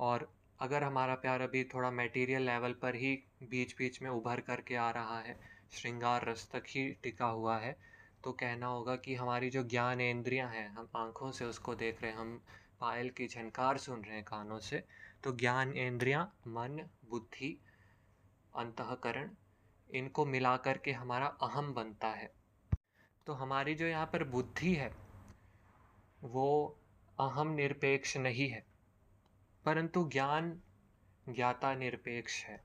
और 0.00 0.35
अगर 0.60 0.82
हमारा 0.82 1.14
प्यार 1.14 1.40
अभी 1.40 1.62
थोड़ा 1.64 1.90
मटेरियल 1.90 2.42
लेवल 2.42 2.72
पर 2.72 2.94
ही 2.94 3.14
बीच 3.42 3.74
बीच 3.78 4.00
में 4.02 4.10
उभर 4.10 4.40
करके 4.40 4.74
आ 4.74 4.90
रहा 4.90 5.18
है, 5.20 5.38
श्रृंगार 5.72 6.24
रस 6.28 6.48
तक 6.52 6.64
ही 6.68 6.88
टिका 7.02 7.26
हुआ 7.26 7.56
है 7.58 7.76
तो 8.24 8.32
कहना 8.32 8.66
होगा 8.66 8.94
कि 8.96 9.14
हमारी 9.14 9.50
जो 9.50 9.62
ज्ञान 9.64 10.00
इंद्रियाँ 10.00 10.48
हैं, 10.50 10.68
हम 10.68 10.88
आँखों 10.96 11.30
से 11.30 11.44
उसको 11.44 11.74
देख 11.74 12.02
रहे 12.02 12.10
हैं, 12.10 12.18
हम 12.18 12.40
पायल 12.80 13.10
की 13.10 13.26
झनकार 13.26 13.78
सुन 13.78 14.00
रहे 14.00 14.14
हैं 14.14 14.24
कानों 14.24 14.58
से 14.58 14.82
तो 15.24 15.32
ज्ञान 15.32 15.72
इंद्रियाँ 15.72 16.24
मन, 16.46 16.80
बुद्धि, 17.10 17.56
अंतकरण, 18.54 19.30
इनको 19.90 20.24
मिला 20.26 20.56
कर 20.56 20.78
के 20.78 20.92
हमारा 20.92 21.26
अहम 21.42 21.72
बनता 21.74 22.08
है। 22.08 22.30
तो 23.26 23.32
हमारी 23.32 23.74
जो 23.74 23.86
यहाँ 23.86 24.06
पर 24.06 24.24
बुद्धि 24.24 24.72
है, 24.74 24.90
वो 26.24 26.78
अहम 27.18 27.48
निरपेक्ष 27.48 28.16
नहीं 28.16 28.48
है। 28.48 28.64
परंतु 29.66 30.08
ज्ञान 30.12 30.62
ज्ञाता 31.28 31.74
निरपेक्ष 31.74 32.44
है, 32.44 32.64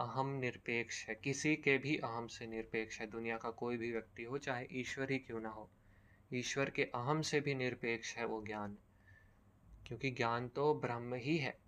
अहम 0.00 0.28
निरपेक्ष 0.28 1.08
है, 1.08 1.14
किसी 1.14 1.56
के 1.56 1.78
भी 1.78 1.96
अहम 1.96 2.26
से 2.26 2.46
निरपेक्ष 2.46 3.00
है, 3.00 3.06
दुनिया 3.06 3.36
का 3.36 3.50
कोई 3.50 3.76
भी 3.76 3.92
व्यक्ति 3.92 4.22
हो, 4.22 4.38
चाहे 4.38 4.66
ईश्वर 4.72 5.12
ही 5.12 5.18
क्यों 5.18 5.40
ना 5.40 5.48
हो। 5.48 5.70
ईश्वर 6.34 6.70
के 6.70 6.82
अहम 6.84 7.20
से 7.20 7.40
भी 7.40 7.54
निरपेक्ष 7.54 8.16
है 8.16 8.24
वो 8.24 8.44
ज्ञान, 8.46 8.78
क्योंकि 9.86 10.10
ज्ञान 10.10 10.48
तो 10.48 10.74
ब्रह्म 10.74 11.14
ही 11.14 11.38
है। 11.38 11.58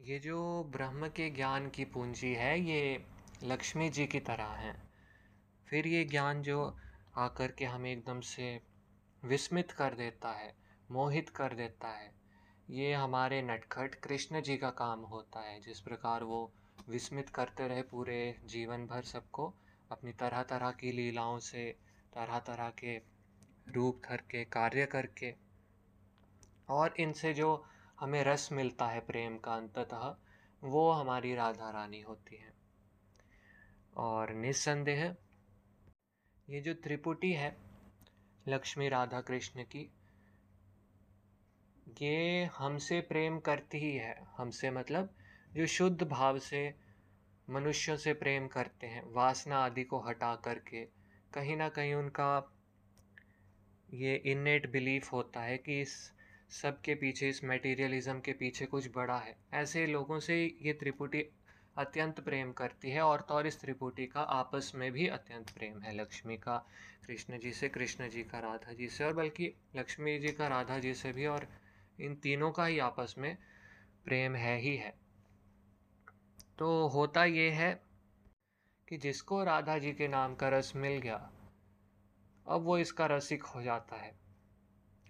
ये 0.00 0.18
जो 0.18 0.64
ब्रह्म 0.64 1.08
के 1.08 1.30
ज्ञान 1.30 1.70
की 1.70 1.84
पूंजी 1.84 2.34
है, 2.34 2.60
ये 2.60 3.04
लक्ष्मी 3.44 3.90
जी 3.90 4.06
की 4.06 4.20
तरह 4.20 4.46
है। 4.46 4.82
फिर 5.68 5.86
ये 5.86 6.04
ज्ञान 6.04 6.42
जो 6.42 6.76
आकर 7.16 7.52
के 7.52 7.64
हमें 7.64 7.92
एकदम 7.92 8.20
से 8.20 8.60
विस्मित 9.24 9.72
कर 9.72 9.94
देता 9.94 10.32
है, 10.32 10.56
मोहित 10.90 11.28
कर 11.28 11.54
देता 11.54 11.88
है 11.88 12.25
ये 12.70 12.92
हमारे 12.92 13.42
नटखट 13.42 13.94
कृष्ण 13.94 14.40
जी 14.40 14.56
का 14.56 14.70
काम 14.70 15.00
होता 15.00 15.40
है, 15.40 15.60
जिस 15.60 15.80
प्रकार 15.80 16.24
वो 16.24 16.52
विस्मित 16.88 17.28
करते 17.28 17.68
रहे 17.68 17.82
पूरे 17.82 18.40
जीवन 18.44 18.86
भर 18.86 19.02
सबको, 19.02 19.54
अपनी 19.90 20.12
तरह 20.12 20.42
तरह 20.42 20.70
की 20.70 20.92
लीलाओं 20.92 21.38
से, 21.38 21.76
तरह 22.14 22.38
तरह 22.38 22.70
के 22.70 22.96
रूप 23.68 24.02
धर 24.08 24.16
के 24.16 24.44
कार्य 24.44 24.86
करके। 24.86 25.34
और 26.68 26.94
इनसे 27.00 27.34
जो 27.34 27.66
हमें 28.00 28.24
रस 28.24 28.52
मिलता 28.52 28.86
है 28.86 29.00
प्रेम 29.00 29.38
का 29.38 29.54
अंततः, 29.54 30.16
वो 30.64 30.90
हमारी 30.90 31.34
राधा 31.34 31.70
रानी 31.70 32.00
होती 32.00 32.36
है। 32.36 32.54
और 33.96 34.30
निस्संदेह, 34.30 35.16
ये 36.50 36.60
जो 36.60 36.74
त्रिपुटी 36.74 37.32
है, 37.32 37.56
लक्ष्मी 38.48 38.88
राधा 38.88 39.20
कृष्ण 39.20 39.62
की 39.62 39.92
ये 42.02 42.44
हमसे 42.44 43.00
प्रेम 43.00 43.38
करती 43.38 43.78
ही 43.78 43.96
है। 43.96 44.24
हमसे 44.36 44.70
मतलब 44.70 45.14
जो 45.54 45.66
शुद्ध 45.66 46.02
भाव 46.02 46.38
से 46.38 46.74
मनुष्यों 47.50 47.96
से 47.96 48.12
प्रेम 48.12 48.46
करते 48.46 48.86
हैं, 48.86 49.02
वासना 49.12 49.58
आदि 49.58 49.84
को 49.84 49.98
हटा 49.98 50.34
करके। 50.34 50.84
कहीं 51.34 51.56
ना 51.56 51.68
कहीं 51.68 51.94
उनका 51.94 52.54
ये 53.94 54.14
इन्नेट 54.16 54.70
बिलीफ 54.70 55.12
होता 55.12 55.40
है 55.40 55.58
कि 55.58 55.80
इस 55.80 56.12
सब 56.50 56.80
के 56.80 56.94
पीछे, 56.94 57.28
इस 57.28 57.44
मटेरियलिज्म 57.44 58.20
के 58.20 58.32
पीछे 58.32 58.66
कुछ 58.66 58.88
बड़ा 58.94 59.18
है। 59.18 59.36
ऐसे 59.54 59.86
लोगों 59.86 60.20
से 60.20 60.58
ये 60.62 60.72
त्रिपुटी 60.72 61.24
अत्यंत 61.76 62.20
प्रेम 62.20 62.52
करती 62.52 62.90
है 62.90 63.00
और 63.00 63.20
तो 63.20 63.40
इस 63.40 63.60
त्रिपुटी 63.60 64.06
का 64.06 64.20
आपस 64.20 64.72
में 64.74 64.92
भी 64.92 65.08
अत्यंत 65.08 65.50
प्रेम 65.50 65.80
है। 65.80 65.96
लक्ष्मी 65.96 66.36
का, 66.36 66.66
कृष्ण 67.06 67.38
जी 67.38 67.52
से, 67.52 67.68
कृष्ण 67.68 68.08
जी 68.08 68.22
का, 68.22 68.38
राधा 68.38 68.72
जी 68.72 68.88
से 68.88 69.04
और 69.04 69.12
बल्कि 69.12 69.54
लक्ष्मी 69.76 70.18
जी 70.18 70.28
का, 70.28 70.48
राधा 70.48 70.78
जी 70.78 70.94
से 70.94 71.12
भी 71.12 71.26
और 71.26 71.48
इन 71.98 72.14
तीनों 72.14 72.50
का 72.50 72.64
ही 72.64 72.78
आपस 72.80 73.14
में 73.18 73.36
प्रेम 74.04 74.34
है 74.36 74.56
ही 74.60 74.76
है। 74.76 74.94
तो 76.58 76.86
होता 76.88 77.24
ये 77.24 77.48
है 77.52 77.72
कि 78.88 78.96
जिसको 78.98 79.42
राधा 79.44 79.78
जी 79.78 79.92
के 79.92 80.08
नाम 80.08 80.34
का 80.34 80.48
रस 80.48 80.72
मिल 80.76 80.98
गया, 81.00 81.16
अब 82.46 82.62
वो 82.62 82.78
इसका 82.78 83.06
रसिक 83.06 83.42
हो 83.44 83.62
जाता 83.62 83.96
है। 83.96 84.14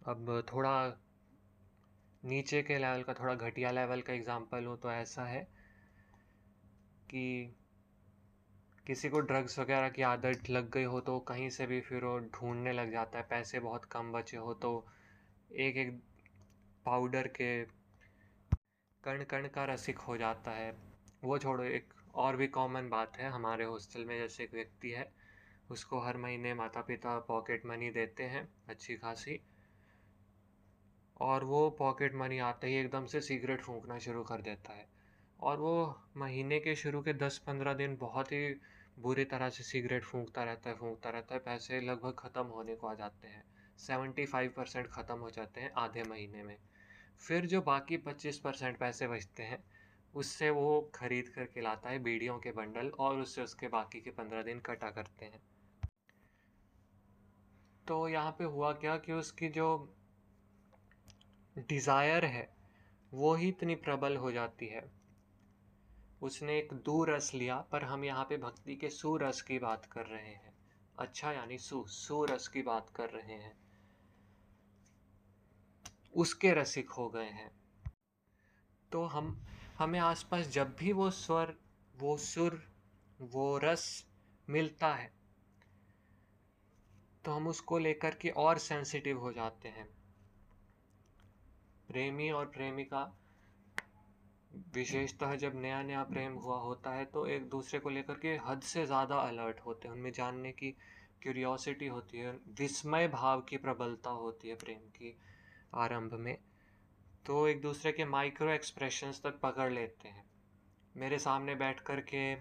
अब 0.03 0.43
थोड़ा 0.53 0.77
नीचे 2.23 2.63
के 2.63 2.79
लेवल 2.79 3.03
का, 3.03 3.15
थोड़ा 3.15 3.35
घटिया 3.35 3.71
लेवल 3.71 4.01
का 4.01 4.13
एग्ज़ाम्पल 4.13 4.65
हो 4.65 4.77
तो 4.77 4.91
ऐसा 4.93 5.25
है 5.25 5.43
कि 7.11 7.55
किसी 8.87 9.09
को 9.09 9.21
ड्रग्स 9.21 9.59
वगैरह 9.59 9.89
की 9.89 10.03
आदत 10.03 10.51
लग 10.51 10.71
गई 10.71 10.85
हो 10.85 11.01
तो 11.01 11.19
कहीं 11.21 11.49
से 11.51 11.67
भी 11.67 11.81
फिर 11.81 12.05
वो 12.05 12.19
ढूँढने 12.19 12.73
लग 12.73 12.91
जाता 12.93 13.19
है, 13.19 13.25
पैसे 13.31 13.61
बहुत 13.61 13.85
कम 13.85 14.13
बचे 14.13 14.37
हो 14.37 14.55
तो 14.55 14.87
एक 15.51 15.77
एक 15.77 16.01
पाउडर 16.87 17.29
के 17.29 17.65
कण 19.05 19.25
कण 19.25 19.49
का 19.49 19.65
रसिक 19.65 19.99
हो 19.99 20.17
जाता 20.17 20.51
है। 20.51 20.75
वो 21.25 21.39
छोड़ो, 21.39 21.65
एक 21.65 21.95
और 22.15 22.37
भी 22.37 22.47
कॉमन 22.47 22.89
बात 22.89 23.17
है 23.17 23.31
हमारे 23.31 23.65
हॉस्टल 23.65 24.05
में, 24.05 24.19
जैसे 24.19 24.45
एक 24.45 24.55
व्यक्ति 24.55 24.91
है, 24.91 25.13
उसको 25.71 26.01
हर 26.01 26.17
महीने 26.17 26.55
माता 26.55 26.81
पिता 26.81 27.19
पॉकेट 27.19 27.67
मनी 27.67 27.91
देते 27.91 28.23
हैं, 28.23 28.49
अच्छी 28.69 28.97
खासी। 28.97 29.41
और 31.21 31.45
वो 31.45 31.71
पॉकेट 31.71 32.15
मनी 32.15 32.39
आते 32.39 32.67
ही 32.67 32.75
एकदम 32.75 33.07
से 33.07 33.21
सिगरेट 33.21 33.61
फूंकना 33.61 33.99
शुरू 33.99 34.23
कर 34.23 34.41
देता 34.41 34.73
है। 34.73 34.89
और 35.41 35.59
वो 35.59 36.01
महीने 36.17 36.61
के 36.61 36.75
शुरू 36.77 37.03
के 37.03 37.13
दस 37.13 37.39
पंद्रह 37.39 37.75
दिन 37.75 37.97
बहुत 37.97 38.33
ही 38.33 38.55
बुरी 38.99 39.25
तरह 39.25 39.49
से 39.49 39.63
सिगरेट 39.63 40.05
फूंकता 40.05 40.45
रहता 40.45 40.71
है, 40.71 40.77
फूंकता 40.77 41.11
रहता 41.11 41.35
है। 41.35 41.41
पैसे 41.41 41.81
लगभग 41.81 42.15
ख़त्म 42.19 42.47
होने 42.47 42.75
को 42.75 42.87
आ 42.87 42.95
जाते 42.95 43.29
हैं। 43.29 43.45
सेवेंटी 43.79 44.27
फाइव 44.27 44.53
परसेंट 44.57 44.87
ख़त्म 44.87 45.19
हो 45.19 45.31
जाते 45.31 45.61
हैं 45.61 45.73
आधे 45.73 46.03
महीने 46.03 46.43
में। 46.43 46.57
फिर 47.21 47.47
जो 47.47 47.61
बाकी 47.63 47.97
पच्चीस 47.97 48.39
परसेंट 48.39 48.79
पैसे 48.79 49.09
बचते 49.09 49.43
हैं, 49.43 49.65
उससे 50.15 50.51
वो 50.51 50.81
खरीद 50.95 51.29
करके 51.29 51.61
लाता 51.61 51.91
है 51.91 51.99
बीड़ियों 51.99 52.39
के 52.39 52.53
बंडल 52.53 52.89
और 52.99 53.21
उससे 53.21 53.43
उसके 53.43 53.69
बाकी 53.69 54.01
के 54.01 54.11
पंद्रह 54.11 54.43
दिन 54.43 54.61
कटा 54.61 54.91
करते 54.91 55.25
हैं। 55.25 55.41
तो 57.87 58.09
यहाँ 58.09 58.31
पे 58.31 58.45
हुआ 58.45 58.73
क्या 58.73 58.97
कि 58.97 59.13
उसकी 59.13 59.49
जो 59.49 59.95
डिज़ायर 61.59 62.25
है, 62.25 62.49
वो 63.13 63.35
ही 63.35 63.49
इतनी 63.49 63.75
प्रबल 63.75 64.17
हो 64.17 64.33
जाती 64.33 64.67
है। 64.67 64.91
उसने 66.23 66.59
एक 66.59 66.73
दू 66.75 67.05
रस 67.05 67.31
लिया, 67.35 67.57
पर 67.57 67.85
हम 67.85 68.05
यहाँ 68.05 68.25
पे 68.25 68.37
भक्ति 68.37 68.77
के 68.77 68.91
सुरस 68.91 69.41
की 69.43 69.59
बात 69.59 69.87
कर 69.87 70.07
रहे 70.07 70.35
हैं। 70.35 70.55
अच्छा 70.99 71.33
यानी 71.33 71.59
सु 71.59 71.85
सुरस 71.89 72.49
की 72.49 72.63
बात 72.63 72.91
कर 72.91 73.11
रहे 73.11 73.35
हैं। 73.35 73.66
उसके 76.17 76.53
रसिक 76.55 76.91
हो 76.91 77.09
गए 77.09 77.31
हैं। 77.33 77.51
तो 78.91 79.05
हम, 79.05 79.37
हमें 79.79 79.99
आसपास 80.01 80.49
जब 80.49 80.75
भी 80.77 80.93
वो 80.93 81.11
स्वर, 81.13 81.55
वो 81.95 82.17
सुर, 82.19 82.61
वो 83.21 83.57
रस 83.59 84.05
मिलता 84.49 84.95
है 84.95 85.15
तो 87.25 87.33
हम 87.33 87.47
उसको 87.49 87.79
लेकर 87.79 88.15
के 88.15 88.29
और 88.31 88.59
सेंसिटिव 88.59 89.19
हो 89.19 89.33
जाते 89.33 89.69
हैं। 89.69 89.87
प्रेमी 91.89 92.31
और 92.31 92.47
प्रेमिका, 92.47 93.01
विशेषतः 94.75 95.35
जब 95.37 95.53
नया 95.57 95.83
नया 95.83 96.03
प्रेम 96.05 96.33
हुआ 96.35 96.59
होता 96.59 96.91
है 96.91 97.05
तो 97.05 97.27
एक 97.27 97.49
दूसरे 97.49 97.79
को 97.81 97.91
लेकर 97.91 98.15
के 98.15 98.35
हद 98.47 98.61
से 98.65 98.85
ज़्यादा 98.87 99.17
अलर्ट 99.19 99.61
होते 99.61 99.89
हैं। 99.89 99.95
उनमें 99.95 100.13
जानने 100.13 100.53
की 100.53 100.71
क्यूरियोसिटी 101.23 101.87
होती 101.87 102.19
है, 102.19 102.33
विस्मय 102.59 103.09
भाव 103.09 103.41
की 103.41 103.57
प्रबलता 103.57 104.11
होती 104.13 104.49
है 104.49 104.55
प्रेम 104.55 104.89
की। 104.91 105.17
आरंभ 105.73 106.15
में 106.15 106.37
तो 107.27 107.47
एक 107.49 107.61
दूसरे 107.61 107.93
के 107.93 108.05
माइक्रो 108.05 108.51
एक्सप्रेशंस 108.51 109.21
तक 109.23 109.39
पकड़ 109.41 109.73
लेते 109.73 110.09
हैं। 110.09 110.25
मेरे 110.95 111.19
सामने 111.19 111.55
बैठ 111.55 111.81
कर 111.81 112.01
के 112.01 112.35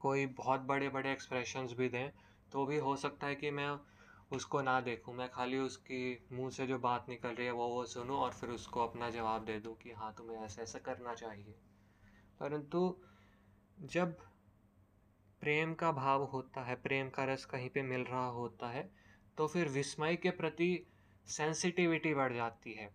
कोई 0.00 0.26
बहुत 0.26 0.60
बड़े 0.60 0.88
बड़े 0.88 1.12
एक्सप्रेशंस 1.12 1.72
भी 1.72 1.88
दें 1.88 2.10
तो 2.52 2.66
भी 2.66 2.76
हो 2.78 2.96
सकता 2.96 3.26
है 3.26 3.34
कि 3.34 3.50
मैं 3.50 3.68
उसको 4.32 4.62
ना 4.62 4.80
देखूँ। 4.80 5.14
मैं 5.14 5.28
खाली 5.30 5.58
उसकी 5.58 6.26
मुँह 6.32 6.50
से 6.50 6.66
जो 6.66 6.78
बात 6.78 7.06
निकल 7.08 7.28
रही 7.28 7.46
है, 7.46 7.52
वो 7.52 7.68
वो 7.68 7.84
सुनूं 7.84 8.16
और 8.16 8.32
फिर 8.32 8.50
उसको 8.50 8.80
अपना 8.80 9.10
जवाब 9.10 9.44
दे 9.44 9.58
दूँ 9.60 9.76
कि 9.76 9.92
हाँ 9.92 10.14
तुम्हें 10.18 10.38
ऐसा 10.38 10.62
ऐसा 10.62 10.78
करना 10.78 11.14
चाहिए। 11.14 11.54
परंतु 12.40 12.96
जब 13.78 14.16
प्रेम 15.42 15.74
का 15.74 15.92
भाव 15.92 16.24
होता 16.24 16.62
है, 16.64 16.74
प्रेम 16.74 17.08
का 17.08 17.24
रस 17.24 17.44
कहीं 17.44 17.68
पे 17.70 17.82
मिल 17.82 18.04
रहा 18.04 18.26
होता 18.26 18.68
है 18.68 18.90
तो 19.38 19.46
फिर 19.46 19.68
विस्मय 19.68 20.16
के 20.16 20.30
प्रति 20.30 20.86
सेंसिटिविटी 21.28 22.14
बढ़ 22.14 22.32
जाती 22.32 22.72
है। 22.72 22.94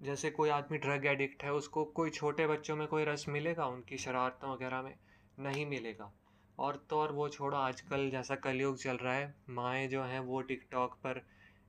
जैसे 0.00 0.30
कोई 0.30 0.48
आदमी 0.48 0.78
ड्रग 0.78 1.06
एडिक्ट 1.06 1.44
है, 1.44 1.52
उसको 1.52 1.84
कोई 1.84 2.10
छोटे 2.10 2.46
बच्चों 2.46 2.76
में 2.76 2.88
कोई 2.88 3.04
रस 3.04 3.28
मिलेगा? 3.28 3.66
उनकी 3.66 3.98
शरारतों 3.98 4.52
वगैरह 4.52 4.82
में 4.82 4.98
नहीं 5.38 5.66
मिलेगा। 5.66 6.12
और 6.58 6.86
तो 6.90 6.98
और 6.98 7.12
वो 7.12 7.28
छोड़ो, 7.28 7.56
आजकल 7.56 8.10
जैसा 8.10 8.36
कलयुग 8.36 8.76
चल 8.76 8.96
रहा 8.96 9.14
है, 9.14 9.34
माएँ 9.48 9.88
जो 9.88 10.02
हैं 10.02 10.20
वो 10.20 10.40
टिकटॉक 10.40 10.94
पर 10.94 11.26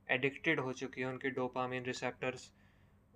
एडिक्टेड 0.09 0.59
हो 0.59 0.73
चुकी 0.73 1.01
हैं। 1.01 1.07
उनके 1.07 1.29
डोपामिन 1.29 1.83
रिसेप्टर्स 1.83 2.53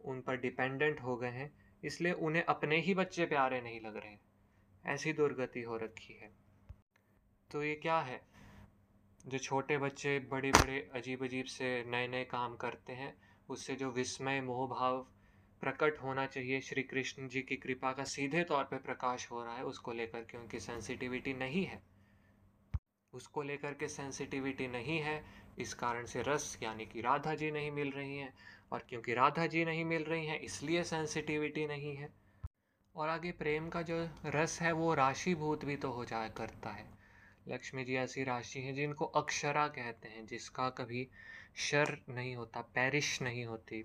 उन 0.06 0.22
पर 0.22 0.38
डिपेंडेंट 0.38 1.02
हो 1.02 1.18
गए 1.18 1.30
हैं, 1.30 1.52
इसलिए 1.84 2.12
उन्हें 2.12 2.44
अपने 2.44 2.80
ही 2.80 2.94
बच्चे 2.94 3.26
प्यारे 3.26 3.62
नहीं 3.62 3.82
लग 3.82 3.98
रहे 3.98 4.18
ऐसी 4.86 5.14
दुर्गति 5.14 5.62
हो 5.62 5.78
रखी 5.78 6.14
है। 6.14 6.32
तो 7.52 7.64
ये 7.64 7.76
क्या 7.76 8.00
है? 8.00 8.33
जो 9.28 9.38
छोटे 9.38 9.78
बच्चे 9.78 10.20
बड़े 10.20 10.52
बड़े 10.52 10.92
अजीब 10.94 11.24
अजीब 11.24 11.46
से 11.46 11.84
नए 11.88 12.08
नए 12.08 12.24
काम 12.24 12.56
करते 12.56 12.94
हैं, 12.94 13.18
उससे 13.50 13.76
जो 13.76 13.92
विस्मय 13.92 14.42
मोह 14.42 14.68
भाव 14.68 15.08
प्रकट 15.62 15.98
होना 16.04 16.26
चाहिए, 16.26 16.62
श्री 16.62 16.84
कृष्ण 16.84 17.28
जी 17.28 17.42
की 17.42 17.56
कृपा 17.56 17.92
का 17.92 18.04
सीधे 18.04 18.44
तौर 18.44 18.64
पे 18.64 18.78
प्रकाश 18.78 19.32
हो 19.32 19.44
रहा 19.44 19.56
है, 19.56 19.64
उसको 19.64 19.94
लेकर 19.94 20.22
के 20.22 20.38
उनकी 20.38 20.60
सेंसिटिविटी 20.60 21.34
नहीं 21.34 21.66
है। 21.66 21.84
उसको 23.14 23.42
लेकर 23.42 23.74
के 23.74 23.88
सेंसिटिविटी 23.88 24.68
नहीं 24.68 25.00
है, 25.00 25.26
इस 25.60 25.74
कारण 25.74 26.06
से 26.06 26.22
रस 26.22 26.60
यानी 26.64 26.86
कि 26.86 27.02
राधा 27.02 27.36
जी 27.36 27.52
नहीं 27.52 27.72
मिल 27.72 27.92
रही 27.92 28.18
हैं, 28.18 28.34
और 28.72 28.86
क्योंकि 28.90 29.14
राधा 29.14 29.48
जी 29.48 29.66
नहीं 29.66 29.86
मिल 29.86 30.04
रही 30.04 30.26
हैं, 30.26 30.40
इसलिए 30.40 30.84
सेंसिटिविटी 30.84 31.68
नहीं 31.68 31.96
है। 31.96 32.14
और 32.96 33.10
आगे 33.10 33.32
प्रेम 33.32 33.70
का 33.70 33.82
जो 33.82 34.10
रस 34.26 34.62
है, 34.62 34.72
वो 34.72 34.94
राशिभूत 34.94 35.66
भी 35.66 35.76
तो 35.76 35.92
हो 35.92 36.06
जाया 36.06 36.28
करता 36.28 36.70
है। 36.70 36.93
लक्ष्मी 37.48 37.84
जी 37.84 37.96
ऐसी 37.96 38.24
राशि 38.24 38.60
हैं 38.60 38.74
जिनको 38.76 39.06
अक्षरा 39.06 39.68
कहते 39.68 40.08
हैं, 40.08 40.26
जिसका 40.26 40.70
कभी 40.70 41.08
शर 41.56 41.98
नहीं 42.10 42.36
होता, 42.36 42.62
पैरिश 42.76 43.22
नहीं 43.22 43.46
होती, 43.46 43.84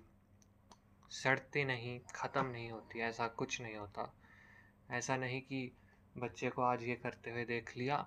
सड़ती 1.11 1.63
नहीं, 1.65 1.99
ख़त्म 2.15 2.45
नहीं 2.45 2.69
होती, 2.71 2.99
ऐसा 2.99 3.27
कुछ 3.27 3.61
नहीं 3.61 3.75
होता। 3.75 4.13
ऐसा 4.91 5.17
नहीं 5.17 5.41
कि 5.41 5.71
बच्चे 6.17 6.49
को 6.49 6.61
आज 6.61 6.83
ये 6.83 6.95
करते 6.95 7.31
हुए 7.31 7.43
देख 7.45 7.75
लिया 7.77 7.97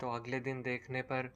तो 0.00 0.10
अगले 0.10 0.40
दिन 0.40 0.62
देखने 0.62 1.02
पर 1.02 1.26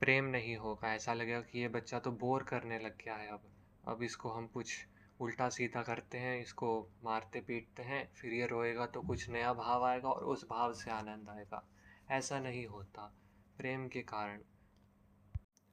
प्रेम 0.00 0.24
नहीं 0.24 0.56
होगा। 0.56 0.92
ऐसा 0.94 1.14
लगेगा 1.14 1.40
कि 1.40 1.58
ये 1.58 1.68
बच्चा 1.68 1.98
तो 1.98 2.10
बोर 2.12 2.42
करने 2.42 2.78
लग 2.78 2.96
गया 2.96 3.14
है 3.14 3.28
अब। 3.28 3.42
अब 3.88 4.02
इसको 4.02 4.30
हम 4.30 4.46
कुछ 4.46 4.74
उल्टा 5.20 5.48
सीधा 5.48 5.82
करते 5.82 6.18
हैं, 6.18 6.40
इसको 6.40 6.90
मारते 7.04 7.40
पीटते 7.40 7.82
हैं, 7.82 8.12
फिर 8.14 8.32
ये 8.32 8.46
रोएगा 8.46 8.86
तो 8.86 9.02
कुछ 9.02 9.30
नया 9.30 9.52
भाव 9.52 9.84
आएगा 9.84 10.08
और 10.08 10.24
उस 10.24 10.46
भाव 10.50 10.72
से 10.72 10.90
आनंद 10.90 11.28
आएगा। 11.28 11.68
ऐसा 12.10 12.40
नहीं 12.40 12.66
होता, 12.66 13.16
प्रेम 13.56 13.88
के 13.88 14.02
कारण। 14.02 14.40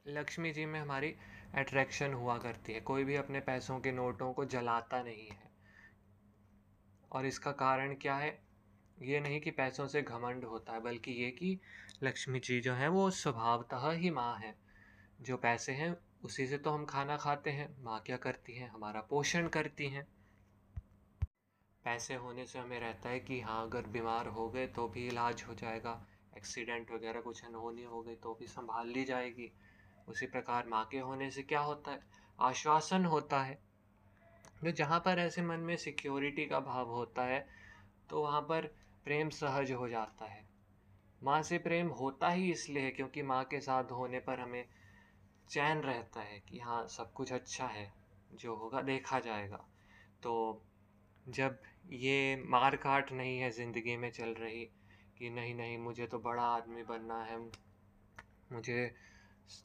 लक्ष्मी 0.06 0.52
जी 0.52 0.66
में 0.66 0.80
हमारी 0.80 1.14
अट्रैक्शन 1.54 2.12
हुआ 2.12 2.38
करती 2.38 2.72
है, 2.72 2.80
कोई 2.80 3.04
भी 3.04 3.14
अपने 3.14 3.40
पैसों 3.40 3.80
के 3.80 3.92
नोटों 3.92 4.32
को 4.32 4.44
जलाता 4.44 5.02
नहीं 5.02 5.28
है। 5.28 5.50
और 7.12 7.26
इसका 7.26 7.52
कारण 7.52 7.94
क्या 7.94 8.16
है? 8.16 8.42
ये 9.02 9.20
नहीं 9.20 9.40
कि 9.40 9.50
पैसों 9.50 9.86
से 9.86 10.02
घमंड 10.02 10.44
होता 10.44 10.72
है, 10.72 10.80
बल्कि 10.80 11.10
ये 11.10 11.30
कि 11.30 11.60
लक्ष्मी 12.02 12.40
जी 12.40 12.60
जो 12.60 12.74
है, 12.74 12.88
वो 12.88 13.10
स्वभावतः 13.10 13.90
ही 13.90 14.10
माँ 14.10 14.38
है। 14.38 14.58
जो 15.20 15.36
पैसे 15.36 15.72
हैं 15.72 15.96
उसी 16.22 16.46
से 16.46 16.58
तो 16.58 16.70
हम 16.70 16.84
खाना 16.84 17.16
खाते 17.16 17.50
हैं, 17.50 17.68
माँ 17.82 18.00
क्या 18.06 18.16
करती 18.16 18.54
हैं, 18.54 18.68
हमारा 18.70 19.00
पोषण 19.00 19.48
करती 19.48 19.88
हैं। 19.88 20.06
पैसे 21.84 22.14
होने 22.14 22.44
से 22.46 22.58
हमें 22.58 22.78
रहता 22.80 23.08
है 23.08 23.20
कि 23.20 23.40
हाँ 23.40 23.62
अगर 23.62 23.86
बीमार 23.86 24.26
हो 24.26 24.48
गए 24.50 24.66
तो 24.66 24.86
भी 24.88 25.06
इलाज 25.08 25.44
हो 25.48 25.54
जाएगा, 25.54 26.00
एक्सीडेंट 26.36 26.90
वगैरह 26.90 27.20
कुछ 27.20 27.44
अनहोनी 27.44 27.82
हो 27.82 28.02
गई 28.02 28.14
तो 28.14 28.34
भी 28.34 28.46
संभाल 28.46 28.88
ली 28.88 29.04
जाएगी। 29.04 29.50
उसी 30.08 30.26
प्रकार 30.26 30.66
माँ 30.66 30.84
के 30.92 30.98
होने 30.98 31.30
से 31.30 31.42
क्या 31.42 31.60
होता 31.60 31.90
है? 31.90 32.00
आश्वासन 32.38 33.04
होता 33.04 33.42
है। 33.42 33.58
जो 34.64 34.70
जहाँ 34.70 34.98
पर 35.00 35.18
ऐसे 35.18 35.42
मन 35.42 35.60
में 35.60 35.76
सिक्योरिटी 35.76 36.46
का 36.46 36.60
भाव 36.60 36.90
होता 36.90 37.24
है 37.24 37.46
तो 38.10 38.22
वहाँ 38.22 38.40
पर 38.40 38.66
प्रेम 39.04 39.28
सहज 39.30 39.72
हो 39.72 39.88
जाता 39.88 40.26
है। 40.26 40.46
माँ 41.22 41.42
से 41.42 41.58
प्रेम 41.58 41.88
होता 41.90 42.28
ही 42.28 42.50
इसलिए 42.52 42.82
है, 42.82 42.90
क्योंकि 42.90 43.22
माँ 43.22 43.44
के 43.44 43.60
साथ 43.60 43.90
होने 43.92 44.20
पर 44.20 44.40
हमें 44.40 44.64
चैन 45.50 45.78
रहता 45.78 46.20
है 46.20 46.38
कि 46.40 46.58
हाँ 46.58 46.86
सब 46.88 47.12
कुछ 47.12 47.32
अच्छा 47.32 47.66
है, 47.66 47.92
जो 48.34 48.54
होगा 48.56 48.80
देखा 48.82 49.20
जाएगा। 49.20 49.64
तो 50.22 50.62
जब 51.28 51.58
ये 51.90 52.44
मार 52.46 52.76
काट 52.76 53.12
नहीं 53.12 53.38
है 53.38 53.50
ज़िंदगी 53.50 53.96
में 53.96 54.10
चल 54.10 54.34
रही 54.34 54.64
कि 55.18 55.30
नहीं 55.30 55.54
नहीं, 55.54 55.78
मुझे 55.78 56.06
तो 56.06 56.18
बड़ा 56.18 56.42
आदमी 56.42 56.82
बनना 56.82 57.22
है, 57.24 57.38
मुझे 58.52 58.94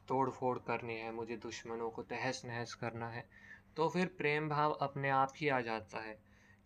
तोड़ 0.08 0.30
फोड़ 0.30 0.58
करनी 0.60 0.96
है, 0.96 1.12
मुझे 1.12 1.38
दुश्मनों 1.38 1.90
को 1.90 2.04
तहस 2.04 2.42
नहस 2.46 2.74
करना 2.74 3.10
है 3.10 3.28
तो 3.76 3.90
फिर 3.90 4.06
प्रेम 4.18 4.50
भाव 4.50 4.72
अपने 4.72 5.10
आप 5.10 5.34
ही 5.38 5.48
आ 5.50 5.60
जाता 5.62 6.00
है। 6.00 6.18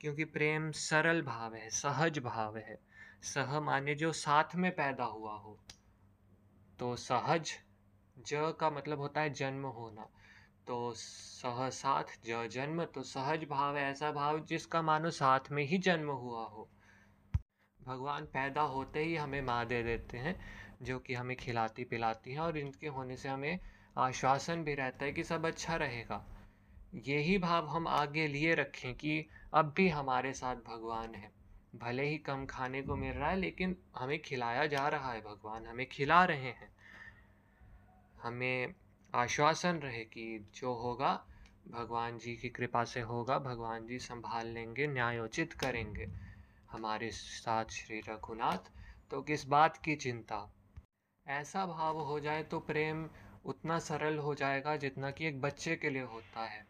क्योंकि 0.01 0.25
प्रेम 0.25 0.71
सरल 0.71 1.21
भाव 1.21 1.56
है, 1.56 1.69
सहज 1.69 2.19
भाव 2.19 2.58
है। 2.58 2.77
सह 3.23 3.60
माने 3.60 3.95
जो 3.95 4.12
साथ 4.12 4.56
में 4.56 4.71
पैदा 4.71 5.03
हुआ 5.03 5.34
हो। 5.34 5.58
तो 6.80 6.95
सहज 6.95 7.51
ज 8.19 8.53
का 8.60 8.69
मतलब 8.69 8.99
होता 8.99 9.21
है 9.21 9.30
जन्म 9.30 9.65
होना। 9.65 10.08
तो 10.67 10.93
सह 10.93 11.69
साथ 11.69 12.03
ज 12.25 12.47
जन्म 12.51 12.86
तो 12.86 13.03
सहज 13.03 13.43
भाव 13.49 13.77
ऐसा 13.77 14.12
भाव 14.12 14.39
जिसका 14.39 14.82
मानो 14.82 15.10
साथ 15.10 15.39
में 15.51 15.63
ही 15.63 15.77
जन्म 15.77 16.10
हुआ 16.10 16.45
हो। 16.45 16.69
भगवान 17.88 18.25
पैदा 18.25 18.62
होते 18.62 19.03
ही 19.03 19.15
हमें 19.15 19.41
माँ 19.41 19.65
दे 19.65 19.84
देते 19.84 20.17
हैं, 20.17 20.36
जो 20.82 20.99
कि 20.99 21.13
हमें 21.13 21.38
खिलाती 21.38 21.84
पिलाती 21.84 22.32
हैं 22.32 22.39
और 22.39 22.58
इनके 22.58 22.88
होने 22.88 23.17
से 23.17 23.30
हमें 23.30 23.60
आश्वासन 23.97 24.63
भी 24.63 24.73
रहता 24.75 25.06
है 25.06 25.12
कि 25.12 25.23
सब 25.23 25.45
अच्छा 25.45 25.75
रहेगा। 25.75 26.25
यही 26.95 27.38
भाव 27.38 27.67
हम 27.67 27.88
आगे 27.88 28.27
लिए 28.27 28.56
रखें 28.56 28.95
कि 28.95 29.25
अब 29.53 29.73
भी 29.77 29.89
हमारे 29.89 30.34
साथ 30.34 30.56
भगवान 30.56 31.15
है। 31.15 31.32
भले 31.75 32.03
ही 32.03 32.17
कम 32.17 32.45
खाने 32.45 32.82
को 32.82 32.95
मिल 32.95 33.13
रहा 33.13 33.30
है, 33.30 33.38
लेकिन 33.38 33.77
हमें 33.95 34.21
खिलाया 34.21 34.65
जा 34.67 34.88
रहा 34.88 35.12
है, 35.12 35.21
भगवान 35.21 35.65
हमें 35.65 35.89
खिला 35.89 36.25
रहे 36.25 36.51
हैं। 36.51 36.76
हमें 38.23 38.73
आश्वासन 39.15 39.75
रहे 39.75 40.03
कि 40.06 40.51
जो 40.56 40.73
होगा, 40.73 41.25
भगवान 41.67 42.17
जी 42.17 42.36
की 42.36 42.49
कृपा 42.49 42.84
से 42.84 43.01
होगा, 43.01 43.39
भगवान 43.39 43.88
जी 43.88 43.99
संभाल 43.99 44.47
लेंगे 44.47 44.88
न्यायोचित 44.88 45.53
करेंगे 45.53 46.10
हमारे 46.71 47.12
साथ 47.12 47.65
श्री 47.65 47.99
रघुनाथ। 47.99 48.71
तो 49.12 49.21
किस 49.21 49.45
बात 49.45 49.77
की 49.77 49.95
चिंता? 49.95 50.53
ऐसा 51.27 51.65
भाव 51.65 51.99
हो 51.99 52.19
जाए 52.19 52.43
तो 52.43 52.60
प्रेम 52.60 53.10
उतना 53.45 53.80
सरल 53.80 54.17
हो 54.17 54.36
जाएगा 54.36 54.75
जितना 54.75 55.12
कि 55.12 55.25
एक 55.25 55.41
बच्चे 55.41 55.75
के 55.75 55.89
लिए 55.89 56.01
होता 56.01 56.45
है। 56.45 56.67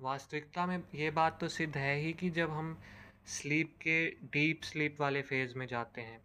वास्तविकता 0.00 0.66
में 0.66 0.82
ये 0.94 1.10
बात 1.10 1.40
तो 1.40 1.48
सिद्ध 1.48 1.76
है 1.76 1.96
ही 1.96 2.12
कि 2.12 2.30
जब 2.30 2.50
हम 2.50 2.80
स्लीप 3.26 3.76
के, 3.82 4.10
डीप 4.10 4.62
स्लीप 4.62 5.00
वाले 5.00 5.22
फ़ेज़ 5.22 5.54
में 5.54 5.66
जाते 5.66 6.00
हैं 6.00 6.20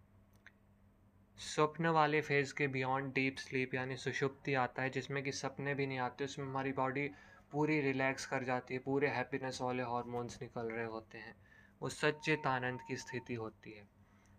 स्वप्न 1.37 1.87
वाले 1.87 2.21
फ़ेज़ 2.21 2.53
के 2.53 2.67
बियॉन्ड 2.67 3.13
डीप 3.13 3.35
स्लीप 3.37 3.73
यानी 3.73 3.97
सुषुप्ति 3.97 4.53
आता 4.53 4.81
है, 4.81 4.89
जिसमें 4.89 5.23
कि 5.23 5.31
सपने 5.31 5.75
भी 5.75 5.87
नहीं 5.87 5.97
आते, 5.97 6.23
उसमें 6.23 6.45
हमारी 6.45 6.71
बॉडी 6.71 7.11
पूरी 7.51 7.81
रिलैक्स 7.81 8.25
कर 8.25 8.43
जाती 8.43 8.73
है, 8.73 8.79
पूरे 8.79 9.07
हैप्पीनेस 9.07 9.59
वाले 9.61 9.83
हॉर्मोन्स 9.83 10.41
निकल 10.41 10.71
रहे 10.71 10.85
होते 10.85 11.17
हैं। 11.17 11.35
वो 11.81 11.89
सच्चित 11.89 12.47
आनंद 12.47 12.79
की 12.87 12.95
स्थिति 12.95 13.33
होती 13.33 13.71
है। 13.71 13.83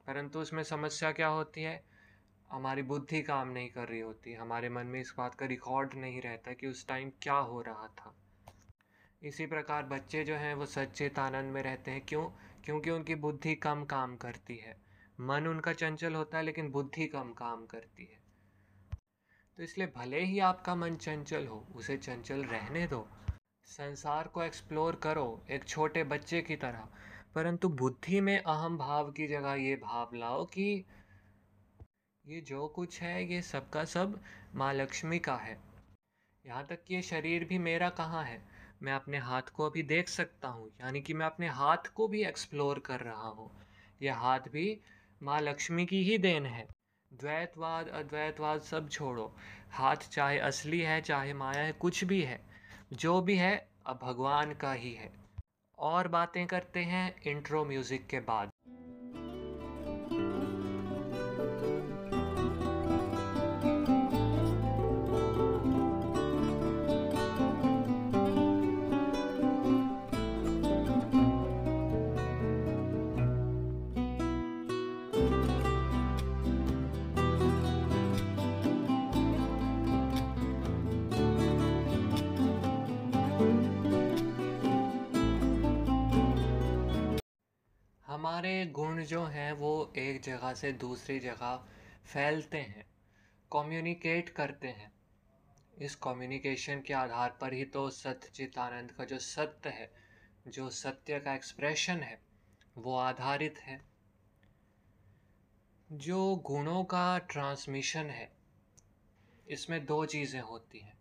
परंतु 0.06 0.38
उसमें 0.38 0.62
समस्या 0.62 1.12
क्या 1.12 1.26
होती 1.26 1.62
है? 1.62 1.84
हमारी 2.50 2.82
बुद्धि 2.82 3.22
काम 3.22 3.48
नहीं 3.48 3.70
कर 3.70 3.88
रही 3.88 4.00
होती, 4.00 4.34
हमारे 4.34 4.68
मन 4.68 4.86
में 4.86 5.00
इस 5.00 5.14
बात 5.18 5.34
का 5.34 5.46
रिकॉर्ड 5.46 5.94
नहीं 5.94 6.22
रहता 6.22 6.52
कि 6.52 6.66
उस 6.66 6.88
टाइम 6.88 7.12
क्या 7.22 7.34
हो 7.34 7.62
रहा 7.62 7.86
था। 7.88 8.14
इसी 9.22 9.46
प्रकार 9.46 9.82
बच्चे 9.82 10.24
जो 10.24 10.34
हैं, 10.34 10.54
वो 10.54 10.66
सच्चेत 10.66 11.18
आनंद 11.18 11.54
में 11.54 11.62
रहते 11.62 11.90
हैं। 11.90 12.00
क्यों? 12.00 12.30
क्योंकि 12.64 12.90
उनकी 12.90 13.14
बुद्धि 13.14 13.54
कम 13.54 13.84
काम 13.84 14.16
करती 14.16 14.56
है। 14.56 14.81
मन 15.22 15.46
उनका 15.46 15.72
चंचल 15.72 16.14
होता 16.14 16.38
है, 16.38 16.44
लेकिन 16.44 16.70
बुद्धि 16.70 17.06
कम 17.06 17.32
काम 17.32 17.66
करती 17.66 18.04
है। 18.04 18.20
तो 19.58 19.62
इसलिए 19.62 19.86
भले 19.86 20.20
ही 20.20 20.38
आपका 20.38 20.74
मन 20.74 20.96
चंचल 20.96 21.46
हो, 21.46 21.66
उसे 21.74 21.96
चंचल 21.96 22.44
रहने 22.44 22.86
दो। 22.86 23.08
संसार 23.64 24.28
को 24.28 24.42
एक्सप्लोर 24.42 24.96
करो, 24.96 25.44
एक 25.50 25.64
छोटे 25.64 26.04
बच्चे 26.04 26.42
की 26.42 26.56
तरह। 26.56 26.88
परंतु 27.34 27.68
बुद्धि 27.68 28.20
में 28.20 28.38
अहम 28.38 28.78
भाव 28.78 29.10
की 29.12 29.26
जगह 29.26 29.54
ये 29.54 29.76
भाव 29.76 30.10
लाओ 30.14 30.44
कि 30.44 30.84
ये 32.26 32.40
जो 32.40 32.68
कुछ 32.68 33.00
है, 33.02 33.34
ये 33.34 33.42
सबका 33.42 33.84
सब 33.84 34.20
माँ 34.54 34.74
लक्ष्मी 34.74 35.18
का 35.18 35.36
है। 35.36 35.60
यहाँ 36.46 36.66
तक 36.66 36.84
कि 36.84 36.94
ये 36.94 37.02
शरीर 37.02 37.44
भी 37.44 37.58
मेरा 37.58 37.90
कहाँ 37.90 38.24
है? 38.24 38.42
मैं 38.82 38.92
अपने 38.92 39.18
हाथ 39.18 39.42
को 39.42 39.66
अभी 39.66 39.82
देख 39.82 40.08
सकता 40.08 40.48
हूँ, 40.48 40.68
यानी 40.80 41.00
कि 41.00 41.14
मैं 41.14 41.26
अपने 41.26 41.48
हाथ 41.48 41.92
को 41.94 42.08
भी 42.08 42.24
एक्सप्लोर 42.24 42.78
कर 42.78 43.00
रहा 43.00 43.28
हूँ। 43.28 43.50
ये 44.02 44.10
हाथ 44.10 44.40
भी 44.40 44.80
माँ 45.22 45.40
लक्ष्मी 45.40 45.86
की 45.86 46.02
ही 46.02 46.18
देन 46.18 46.46
है। 46.46 46.68
द्वैतवाद, 47.12 47.88
अद्वैतवाद 47.88 48.60
सब 48.60 48.88
छोड़ो। 48.88 49.36
हाथ 49.70 49.96
चाहे 49.96 50.38
असली 50.38 50.80
है, 50.80 51.00
चाहे 51.00 51.34
माया 51.34 51.62
है, 51.62 51.72
कुछ 51.72 52.04
भी 52.04 52.22
है। 52.22 52.40
जो 52.92 53.20
भी 53.20 53.36
है, 53.36 53.68
अब 53.86 53.98
भगवान 54.02 54.54
का 54.54 54.72
ही 54.72 54.92
है। 54.92 55.12
और 55.78 56.08
बातें 56.08 56.46
करते 56.46 56.80
हैं 56.80 57.22
इंट्रो 57.22 57.64
म्यूज़िक 57.64 58.06
के 58.06 58.20
बाद। 58.20 58.51
जो 89.04 89.24
हैं, 89.24 89.52
वो 89.52 89.92
एक 89.96 90.20
जगह 90.20 90.54
से 90.54 90.72
दूसरी 90.72 91.20
जगह 91.20 91.68
फैलते 92.04 92.58
हैं 92.58 92.86
कम्युनिकेट 93.52 94.28
करते 94.28 94.68
हैं। 94.68 94.92
इस 95.78 95.96
कम्युनिकेशन 95.96 96.80
के 96.80 96.94
आधार 96.94 97.38
पर 97.40 97.52
ही 97.52 97.64
तो 97.64 97.90
सत्यचित 97.90 98.58
आनंद 98.58 98.92
का 98.92 99.04
जो 99.04 99.18
सत्य 99.18 99.70
है, 99.70 99.92
जो 100.48 100.70
सत्य 100.70 101.20
का 101.20 101.34
एक्सप्रेशन 101.34 101.96
है, 101.96 102.22
वो 102.78 102.96
आधारित 102.96 103.58
है। 103.58 103.80
जो 105.92 106.36
गुणों 106.36 106.84
का 106.84 107.18
ट्रांसमिशन 107.18 108.06
है, 108.06 108.32
इसमें 109.48 109.86
दो 109.86 110.06
चीज़ें 110.06 110.40
होती 110.40 110.78
हैं। 110.78 110.98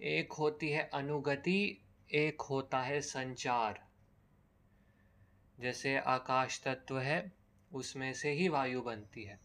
एक 0.00 0.32
होती 0.32 0.70
है 0.70 0.90
अनुगति, 0.94 1.86
एक 2.10 2.40
होता 2.40 2.80
है 2.80 3.00
संचार। 3.00 3.89
जैसे 5.60 5.98
आकाश 5.98 6.62
तत्व 6.64 6.98
है, 6.98 7.32
उसमें 7.72 8.12
से 8.12 8.30
ही 8.30 8.48
वायु 8.48 8.82
बनती 8.82 9.24
है। 9.24 9.40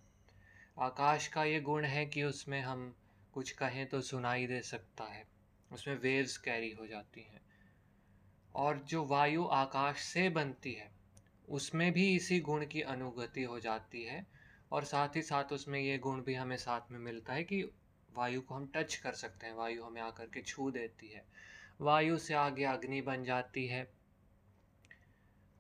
आकाश 0.80 1.28
का 1.28 1.44
ये 1.44 1.62
गुण 1.62 1.86
है 1.86 2.06
कि 2.06 2.24
उसमें 2.24 2.62
हम 2.62 2.96
कुछ 3.34 3.52
कहें 3.52 3.86
तो 3.86 4.02
सुनाई 4.02 4.48
दे 4.48 4.62
सकता 4.62 5.04
है। 5.04 5.28
उसमें 5.72 6.00
वेव्स 6.00 6.38
कैरी 6.38 6.72
हो 6.72 6.88
जाती 6.88 7.22
हैं। 7.22 7.42
और 8.56 8.78
जो 8.80 9.06
वायु 9.06 9.46
आकाश 9.46 10.00
से 10.00 10.30
बनती 10.30 10.74
है, 10.74 10.92
उसमें 11.50 11.92
भी 11.92 12.16
इसी 12.16 12.40
गुण 12.40 12.66
की 12.66 12.82
अनुगति 12.82 13.44
हो 13.44 13.60
जाती 13.60 14.04
है 14.04 14.28
और 14.72 14.84
साथ 14.84 15.16
ही 15.16 15.22
साथ 15.22 15.44
उसमें 15.44 15.80
ये 15.80 15.98
गुण 15.98 16.22
भी 16.22 16.34
हमें 16.34 16.58
साथ 16.58 16.82
में 16.92 17.00
मिलता 17.00 17.34
है 17.34 17.44
कि 17.44 17.64
वायु 18.14 18.42
को 18.42 18.56
हम 18.56 18.72
टच 18.76 18.96
कर 18.96 19.14
सकते 19.14 19.48
हैं, 19.48 19.54
वायु 19.54 19.84
हमें 19.84 20.02
आकर 20.02 20.26
के 20.26 20.42
छू 20.42 20.72
देती 20.72 21.08
है। 21.08 21.26
वायु 21.82 22.18
से 22.18 22.34
आगे 22.34 22.64
अग्नि 22.64 23.02
बन 23.02 23.24
जाती 23.24 23.68
है 23.68 23.95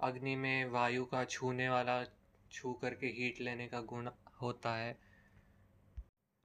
अग्नि 0.01 0.35
में 0.35 0.65
वायु 0.65 1.05
का 1.05 1.25
छूने 1.25 1.69
वाला, 1.69 2.03
छू 2.51 2.73
करके 2.73 3.07
हीट 3.07 3.41
लेने 3.41 3.67
का 3.67 3.81
गुण 3.81 4.09
होता 4.41 4.75
है। 4.75 4.97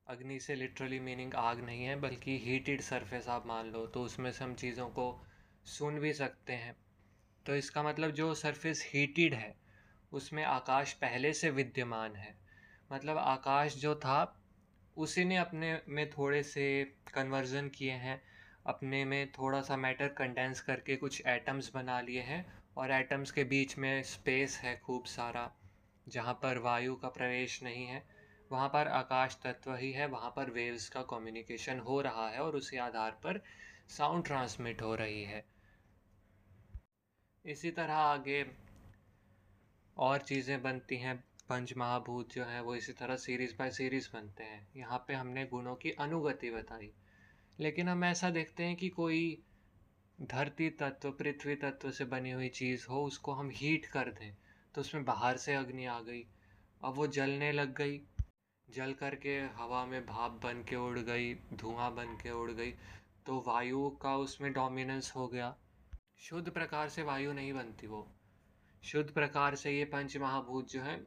अग्नि 0.06 0.40
से 0.40 0.54
लिटरली 0.54 1.00
मीनिंग 1.00 1.34
आग 1.34 1.60
नहीं 1.60 1.84
है, 1.84 1.96
बल्कि 1.96 2.38
हीटेड 2.38 2.80
सरफेस 2.80 3.28
आप 3.28 3.46
मान 3.46 3.66
लो 3.66 3.86
तो 3.86 4.02
उसमें 4.02 4.32
से 4.32 4.44
हम 4.44 4.54
चीज़ों 4.54 4.88
को 4.88 5.26
सुन 5.64 5.98
भी 5.98 6.12
सकते 6.12 6.52
हैं। 6.52 6.76
तो 7.46 7.54
इसका 7.54 7.82
मतलब 7.82 8.10
जो 8.10 8.34
सरफेस 8.34 8.90
हीटेड 8.94 9.34
है, 9.34 9.56
उसमें 10.12 10.44
आकाश 10.44 10.92
पहले 10.92 11.32
से 11.32 11.50
विद्यमान 11.50 12.16
है। 12.16 12.38
मतलब 12.92 13.18
आकाश 13.18 13.76
जो 13.76 13.94
था, 13.94 14.42
उसी 14.96 15.24
ने 15.24 15.36
अपने 15.36 15.80
में 15.88 16.10
थोड़े 16.10 16.42
से 16.42 16.84
कन्वर्जन 17.14 17.68
किए 17.68 17.92
हैं, 17.92 18.22
अपने 18.66 19.04
में 19.04 19.32
थोड़ा 19.32 19.60
सा 19.60 19.76
मैटर 19.76 20.08
कंडेंस 20.08 20.60
करके 20.60 20.96
कुछ 20.96 21.22
एटम्स 21.26 21.74
बना 21.74 22.00
लिए 22.00 22.20
हैं 22.20 22.59
और 22.76 22.90
एटम्स 22.90 23.30
के 23.30 23.44
बीच 23.44 23.76
में 23.78 24.02
स्पेस 24.02 24.58
है 24.58 24.76
खूब 24.76 25.04
सारा, 25.04 25.50
जहाँ 26.08 26.34
पर 26.34 26.58
वायु 26.58 26.94
का 26.94 27.08
प्रवेश 27.08 27.62
नहीं 27.62 27.84
है, 27.86 28.02
वहाँ 28.50 28.68
पर 28.68 28.88
आकाश 28.88 29.38
तत्व 29.44 29.74
ही 29.74 29.92
है, 29.92 30.06
वहाँ 30.06 30.30
पर 30.30 30.50
वेव्स 30.50 30.88
का 30.88 31.02
कम्युनिकेशन 31.02 31.78
हो 31.78 32.00
रहा 32.00 32.28
है 32.28 32.40
और 32.40 32.56
उसी 32.56 32.76
आधार 32.76 33.10
पर 33.24 33.42
साउंड 33.88 34.24
ट्रांसमिट 34.24 34.82
हो 34.82 34.94
रही 34.94 35.22
है। 35.24 35.44
इसी 37.44 37.70
तरह 37.70 37.94
आगे 37.94 38.44
और 39.96 40.20
चीज़ें 40.20 40.62
बनती 40.62 40.96
हैं, 40.96 41.16
पंच 41.48 41.72
महाभूत 41.76 42.32
जो 42.32 42.44
है, 42.44 42.60
वो 42.62 42.74
इसी 42.74 42.92
तरह 42.92 43.16
सीरीज़ 43.16 43.54
बाय 43.58 43.70
सीरीज़ 43.70 44.08
बनते 44.12 44.44
हैं। 44.44 44.66
यहाँ 44.76 44.98
पे 45.08 45.14
हमने 45.14 45.44
गुणों 45.46 45.74
की 45.74 45.90
अनुगति 45.90 46.50
बताई, 46.50 46.92
लेकिन 47.58 47.88
हम 47.88 48.04
ऐसा 48.04 48.30
देखते 48.30 48.64
हैं 48.64 48.76
कि 48.76 48.88
कोई 48.88 49.42
धरती 50.22 50.68
तत्व, 50.70 51.10
पृथ्वी 51.10 51.54
तत्व 51.54 51.90
से 51.90 52.04
बनी 52.04 52.30
हुई 52.30 52.48
चीज़ 52.48 52.86
हो, 52.90 53.04
उसको 53.04 53.32
हम 53.32 53.50
हीट 53.50 53.86
कर 53.86 54.10
दें 54.10 54.36
तो 54.74 54.80
उसमें 54.80 55.04
बाहर 55.04 55.36
से 55.36 55.54
अग्नि 55.54 55.86
आ 55.86 56.00
गई, 56.00 56.24
अब 56.84 56.94
वो 56.94 57.06
जलने 57.06 57.52
लग 57.52 57.74
गई। 57.74 58.00
जल 58.68 58.92
करके 58.92 59.38
हवा 59.40 59.84
में 59.86 60.06
भाप 60.06 60.40
बन 60.44 60.62
के 60.62 60.76
उड़ 60.76 60.98
गई, 60.98 61.34
धुआँ 61.34 61.94
बन 61.94 62.16
के 62.16 62.30
उड़ 62.30 62.50
गई 62.50 62.70
तो 63.26 63.44
वायु 63.46 63.90
का 63.90 64.16
उसमें 64.16 64.52
डोमिनेंस 64.52 65.12
हो 65.16 65.26
गया। 65.28 65.56
शुद्ध 66.18 66.50
प्रकार 66.50 66.88
से 66.88 67.02
वायु 67.02 67.32
नहीं 67.32 67.52
बनती 67.52 67.86
वो। 67.86 68.06
शुद्ध 68.82 69.10
प्रकार 69.10 69.54
से 69.54 69.72
ये 69.72 69.84
पंच 69.84 70.16
महाभूत 70.16 70.68
जो 70.68 70.82
है, 70.82 71.06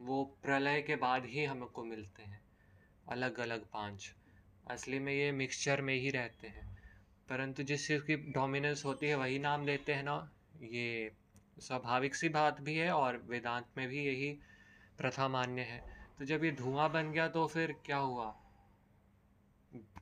वो 0.00 0.24
प्रलय 0.42 0.82
के 0.82 0.96
बाद 0.96 1.24
ही 1.24 1.44
हमको 1.44 1.84
मिलते 1.84 2.22
हैं। 2.22 2.40
अलग 3.08 3.40
अलग 3.40 3.64
पाँच। 3.64 4.14
असली 4.70 4.98
में 4.98 5.12
ये 5.12 5.32
मिक्सचर 5.32 5.80
में 5.80 5.94
ही 5.94 6.10
रहते 6.10 6.48
हैं। 6.48 6.69
परंतु 7.30 7.62
जिस 7.62 7.86
चीज़ 7.86 8.02
की 8.02 8.16
डोमिनेंस 8.16 8.84
होती 8.84 9.06
है, 9.06 9.14
वही 9.14 9.38
नाम 9.38 9.64
लेते 9.66 9.92
हैं 9.92 10.02
ना। 10.02 10.30
ये 10.62 11.12
स्वाभाविक 11.58 12.14
सी 12.14 12.28
बात 12.28 12.60
भी 12.60 12.74
है 12.74 12.90
और 12.92 13.16
वेदांत 13.28 13.66
में 13.76 13.88
भी 13.88 14.04
यही 14.04 14.30
प्रथा 14.98 15.28
मान्य 15.28 15.62
है। 15.62 15.78
तो 16.18 16.24
जब 16.24 16.44
ये 16.44 16.50
धुआँ 16.52 16.90
बन 16.92 17.12
गया 17.12 17.28
तो 17.28 17.46
फिर 17.46 17.72
क्या 17.86 17.96
हुआ? 17.96 18.26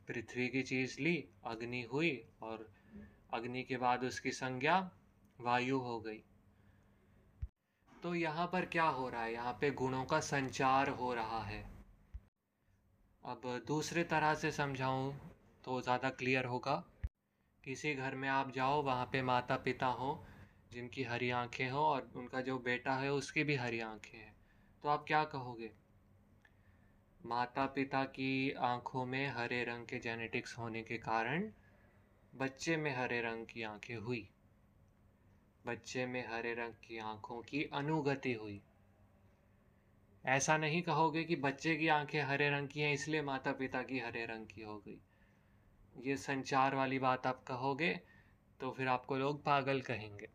पृथ्वी 0.08 0.48
की 0.48 0.62
चीज़ 0.62 1.00
ली, 1.00 1.28
अग्नि 1.44 1.82
हुई 1.82 2.24
और 2.42 2.68
अग्नि 3.34 3.62
के 3.62 3.76
बाद 3.76 4.04
उसकी 4.04 4.30
संज्ञा 4.30 4.90
वायु 5.40 5.78
हो 5.78 6.00
गई। 6.00 6.22
तो 8.02 8.14
यहाँ 8.14 8.46
पर 8.46 8.64
क्या 8.64 8.84
हो 8.84 9.08
रहा 9.08 9.22
है? 9.22 9.32
यहाँ 9.32 9.52
पे 9.60 9.70
गुणों 9.70 10.04
का 10.04 10.20
संचार 10.20 10.88
हो 10.88 11.14
रहा 11.14 11.42
है। 11.44 11.62
अब 13.24 13.64
दूसरे 13.66 14.04
तरह 14.04 14.34
से 14.34 14.52
समझाऊँ 14.52 15.12
तो 15.64 15.80
ज़्यादा 15.80 16.10
क्लियर 16.10 16.44
होगा। 16.44 16.84
किसी 17.68 17.94
घर 17.94 18.14
में 18.14 18.28
आप 18.28 18.50
जाओ, 18.50 18.82
वहाँ 18.82 19.08
पे 19.12 19.22
माता 19.22 19.56
पिता 19.56 19.86
हो, 19.86 20.26
जिनकी 20.72 21.02
हरी 21.02 21.30
आँखें 21.30 21.70
हो 21.70 21.78
और 21.78 22.12
उनका 22.16 22.40
जो 22.40 22.58
बेटा 22.58 22.94
है, 22.94 23.12
उसकी 23.12 23.44
भी 23.44 23.54
हरी 23.54 23.80
आँखें 23.80 24.18
हैं। 24.18 24.36
तो 24.82 24.88
आप 24.88 25.04
क्या 25.08 25.24
कहोगे? 25.24 25.72
माता 27.26 27.66
पिता 27.66 28.04
की 28.04 28.52
आँखों 28.52 29.06
में 29.06 29.28
हरे 29.28 29.64
रंग 29.64 29.86
के 29.86 29.98
जेनेटिक्स 29.98 30.58
होने 30.58 30.82
के 30.82 30.98
कारण 30.98 31.50
बच्चे 32.34 32.76
में 32.76 32.96
हरे 32.96 33.20
रंग 33.20 33.46
की 33.46 33.62
आँखें 33.62 33.96
हुई। 33.96 34.30
बच्चे 35.66 36.06
में 36.06 36.28
हरे 36.28 36.54
रंग 36.54 36.72
की 36.72 36.98
आँखों 36.98 37.42
की 37.42 37.70
अनुगति 37.72 38.32
हुई। 38.32 38.62
ऐसा 40.26 40.56
नहीं 40.56 40.82
कहोगे 40.82 41.24
कि 41.24 41.36
बच्चे 41.36 41.76
की 41.76 41.88
आँखें 41.88 42.22
हरे 42.22 42.50
रंग 42.50 42.68
की 42.68 42.80
हैं, 42.80 42.92
इसलिए 42.92 43.22
माता 43.22 43.52
पिता 43.52 43.82
की 43.82 43.98
हरे 43.98 44.26
रंग 44.26 44.46
की 44.46 44.62
हो 44.62 44.78
गई। 44.78 45.00
ये 46.04 46.16
संचार 46.16 46.74
वाली 46.74 46.98
बात 46.98 47.26
आप 47.26 47.44
कहोगे 47.44 48.00
तो 48.60 48.70
फिर 48.70 48.88
आपको 48.88 49.16
लोग 49.16 49.44
पागल 49.44 49.80
कहेंगे। 49.80 50.28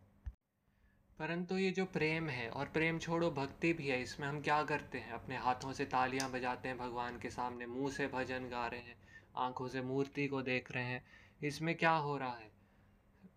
परंतु 1.20 1.58
ये 1.58 1.72
जो 1.72 1.86
प्रेम 1.86 2.30
है, 2.30 2.50
और 2.50 2.66
प्रेम 2.66 3.00
छोड़ो, 3.00 3.32
भक्ति 3.32 3.74
भी 3.74 3.88
है, 3.88 4.02
इसमें 4.02 4.28
हम 4.28 4.42
क्या 4.42 4.64
करते 4.64 4.98
हैं? 4.98 5.12
अपने 5.12 5.38
हाथों 5.38 5.74
से 5.74 5.86
तालियाँ 5.86 6.32
बजाते 6.32 6.68
हैं 6.68 6.78
भगवान 6.78 7.20
के 7.20 7.30
सामने, 7.30 7.66
मुँह 7.66 7.92
से 7.92 8.08
भजन 8.08 8.50
गा 8.50 8.68
रहे 8.68 8.80
हैं, 8.80 8.96
आँखों 9.36 9.68
से 9.68 9.82
मूर्ति 9.82 10.28
को 10.28 10.42
देख 10.42 10.72
रहे 10.72 10.84
हैं। 10.84 11.06
इसमें 11.44 11.76
क्या 11.76 11.92
हो 11.92 12.18
रहा 12.18 12.36
है? 12.36 12.52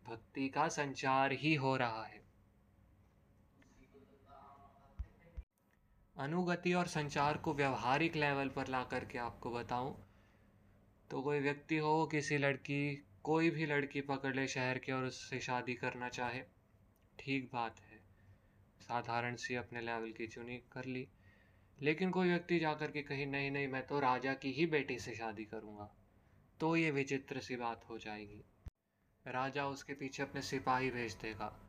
भक्ति 0.09 0.49
का 0.49 0.69
संचार 0.69 1.33
ही 1.33 1.55
हो 1.55 1.77
रहा 1.77 2.05
है। 2.05 2.23
अनुगति 6.19 6.75
और 6.75 6.87
संचार 6.87 7.37
को 7.37 7.55
व्यवहारिक 7.55 8.17
लेवल 8.17 8.49
पर 8.49 8.67
ला 8.67 8.85
करके 8.85 9.19
आपको 9.19 9.51
बताऊँ 9.51 10.06
तो 11.11 11.23
कोई 11.23 11.41
व्यक्ति 11.41 11.77
हो, 11.77 12.07
किसी 12.07 12.39
लड़की, 12.39 13.07
कोई 13.23 13.51
भी 13.51 13.67
लड़की 13.67 14.01
पकड़ 14.01 14.37
ले 14.37 14.49
शहर 14.49 14.79
के 14.79 14.93
और 14.93 15.05
उससे 15.05 15.41
शादी 15.41 15.75
करना 15.75 16.09
चाहे, 16.09 16.43
ठीक 17.19 17.51
बात 17.53 17.81
है। 17.81 18.01
साधारण 18.81 19.37
सी 19.37 19.55
अपने 19.55 19.81
लेवल 19.81 20.13
की 20.13 20.27
चुनी 20.27 20.63
कर 20.73 20.85
ली। 20.85 21.09
लेकिन 21.83 22.11
कोई 22.11 22.29
व्यक्ति 22.29 22.59
जाकर 22.59 22.91
के 22.91 23.03
कहीं, 23.03 23.27
नहीं 23.27 23.51
नहीं, 23.51 23.69
मैं 23.69 23.87
तो 23.87 24.01
राजा 24.01 24.35
की 24.35 24.53
ही 24.53 24.67
बेटी 24.67 24.99
से 24.99 25.15
शादी 25.15 25.45
करूँगा। 25.45 25.95
तो 26.61 26.77
ये 26.77 26.91
विचित्र 26.91 27.41
सी 27.41 27.57
बात 27.57 27.85
हो 27.89 27.99
जाएगी। 27.99 28.45
राजा 29.27 29.67
उसके 29.67 29.95
पीछे 29.95 30.23
अपने 30.23 30.43
सिपाही 30.43 30.91
भेज 30.91 31.15
देगा। 31.15 31.61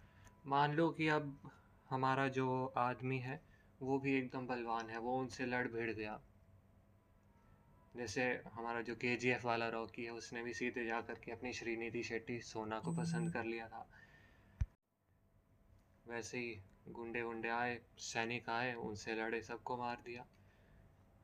मान 0.47 0.73
लो 0.73 0.89
कि 0.89 1.07
अब 1.07 1.51
हमारा 1.89 2.27
जो 2.27 2.73
आदमी 2.77 3.19
है, 3.19 3.41
वो 3.81 3.99
भी 3.99 4.17
एकदम 4.17 4.47
बलवान 4.47 4.89
है, 4.89 4.97
वो 4.97 5.19
उनसे 5.19 5.45
लड़ 5.45 5.67
भिड़ 5.67 5.91
गया। 5.91 6.21
जैसे 7.97 8.23
हमारा 8.53 8.81
जो 8.81 8.95
के 8.95 9.15
जी 9.15 9.29
एफ़ 9.29 9.45
वाला 9.47 9.67
रॉकी 9.69 10.03
है 10.03 10.11
उसने 10.11 10.43
भी 10.43 10.53
सीधे 10.53 10.85
जा 10.85 10.99
कर 11.01 11.19
के 11.19 11.31
अपनी 11.31 11.53
श्रीनिधि 11.53 12.03
शेट्टी 12.03 12.39
सोना 12.41 12.79
को 12.79 12.91
पसंद 12.91 13.33
कर 13.33 13.43
लिया 13.43 13.67
था। 13.67 13.87
वैसे 16.05 16.37
ही 16.37 16.55
गुंडे 16.89 17.21
वुंडे 17.21 17.49
आए 17.49 17.79
सैनिक 17.99 18.49
आए 18.49 18.73
उनसे 18.73 19.15
लड़े 19.15 19.41
सबको 19.41 19.77
मार 19.77 20.01
दिया। 20.05 20.25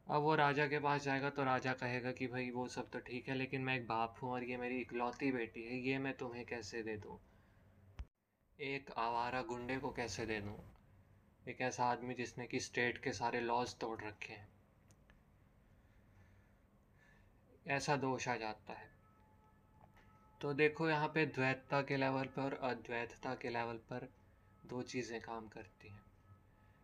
अब 0.08 0.22
वो 0.22 0.36
राजा 0.36 0.66
के 0.68 0.80
पास 0.80 1.04
जाएगा 1.04 1.30
तो 1.30 1.44
राजा 1.44 1.74
कहेगा 1.74 2.12
कि 2.12 2.28
भाई 2.28 2.50
वो 2.52 2.68
सब 2.68 2.90
तो 2.90 3.00
ठीक 3.00 3.30
है 3.30 3.36
लेकिन 3.36 3.62
मैं 3.62 3.76
एक 3.76 3.88
बाप 3.88 4.16
हूँ 4.24 4.32
और 4.32 4.44
ये 4.44 4.58
मेरी 4.58 4.80
इकलौती 4.82 5.32
बेटी 5.32 5.64
है 5.64 5.80
ये 5.80 5.98
मैं 5.98 6.14
तुम्हें 6.14 6.46
कैसे 6.46 6.82
दे 6.84 6.98
दूँ? 6.98 7.20
एक 8.60 8.92
आवारा 8.98 9.42
गुंडे 9.42 9.78
को 9.78 9.92
कैसे 9.92 10.26
दे 10.26 10.40
दूँ? 10.40 10.58
एक 11.48 11.62
ऐसा 11.62 11.86
आदमी 11.86 12.14
जिसने 12.14 12.48
कि 12.48 12.60
स्टेट 12.60 12.98
के 12.98 13.14
सारे 13.14 13.42
लॉज 13.42 13.76
तोड़ 13.76 14.00
रखे 14.02 14.34
हैं। 14.34 14.53
ऐसा 17.66 17.96
दोष 17.96 18.28
आ 18.28 18.36
जाता 18.36 18.74
है। 18.74 18.92
तो 20.42 20.54
देखो 20.54 20.90
यहाँ 20.90 21.08
पे 21.08 21.26
द्वैतता 21.26 21.82
के 21.82 21.98
लेवल 21.98 22.26
पर 22.28 22.42
और 22.44 22.54
अद्वैतता 22.64 23.34
के 23.34 23.50
लेवल 23.50 23.78
पर 23.90 24.08
दो 24.66 24.82
चीज़ें 24.82 25.20
काम 25.22 25.48
करती 25.48 25.88
हैं। 25.88 26.02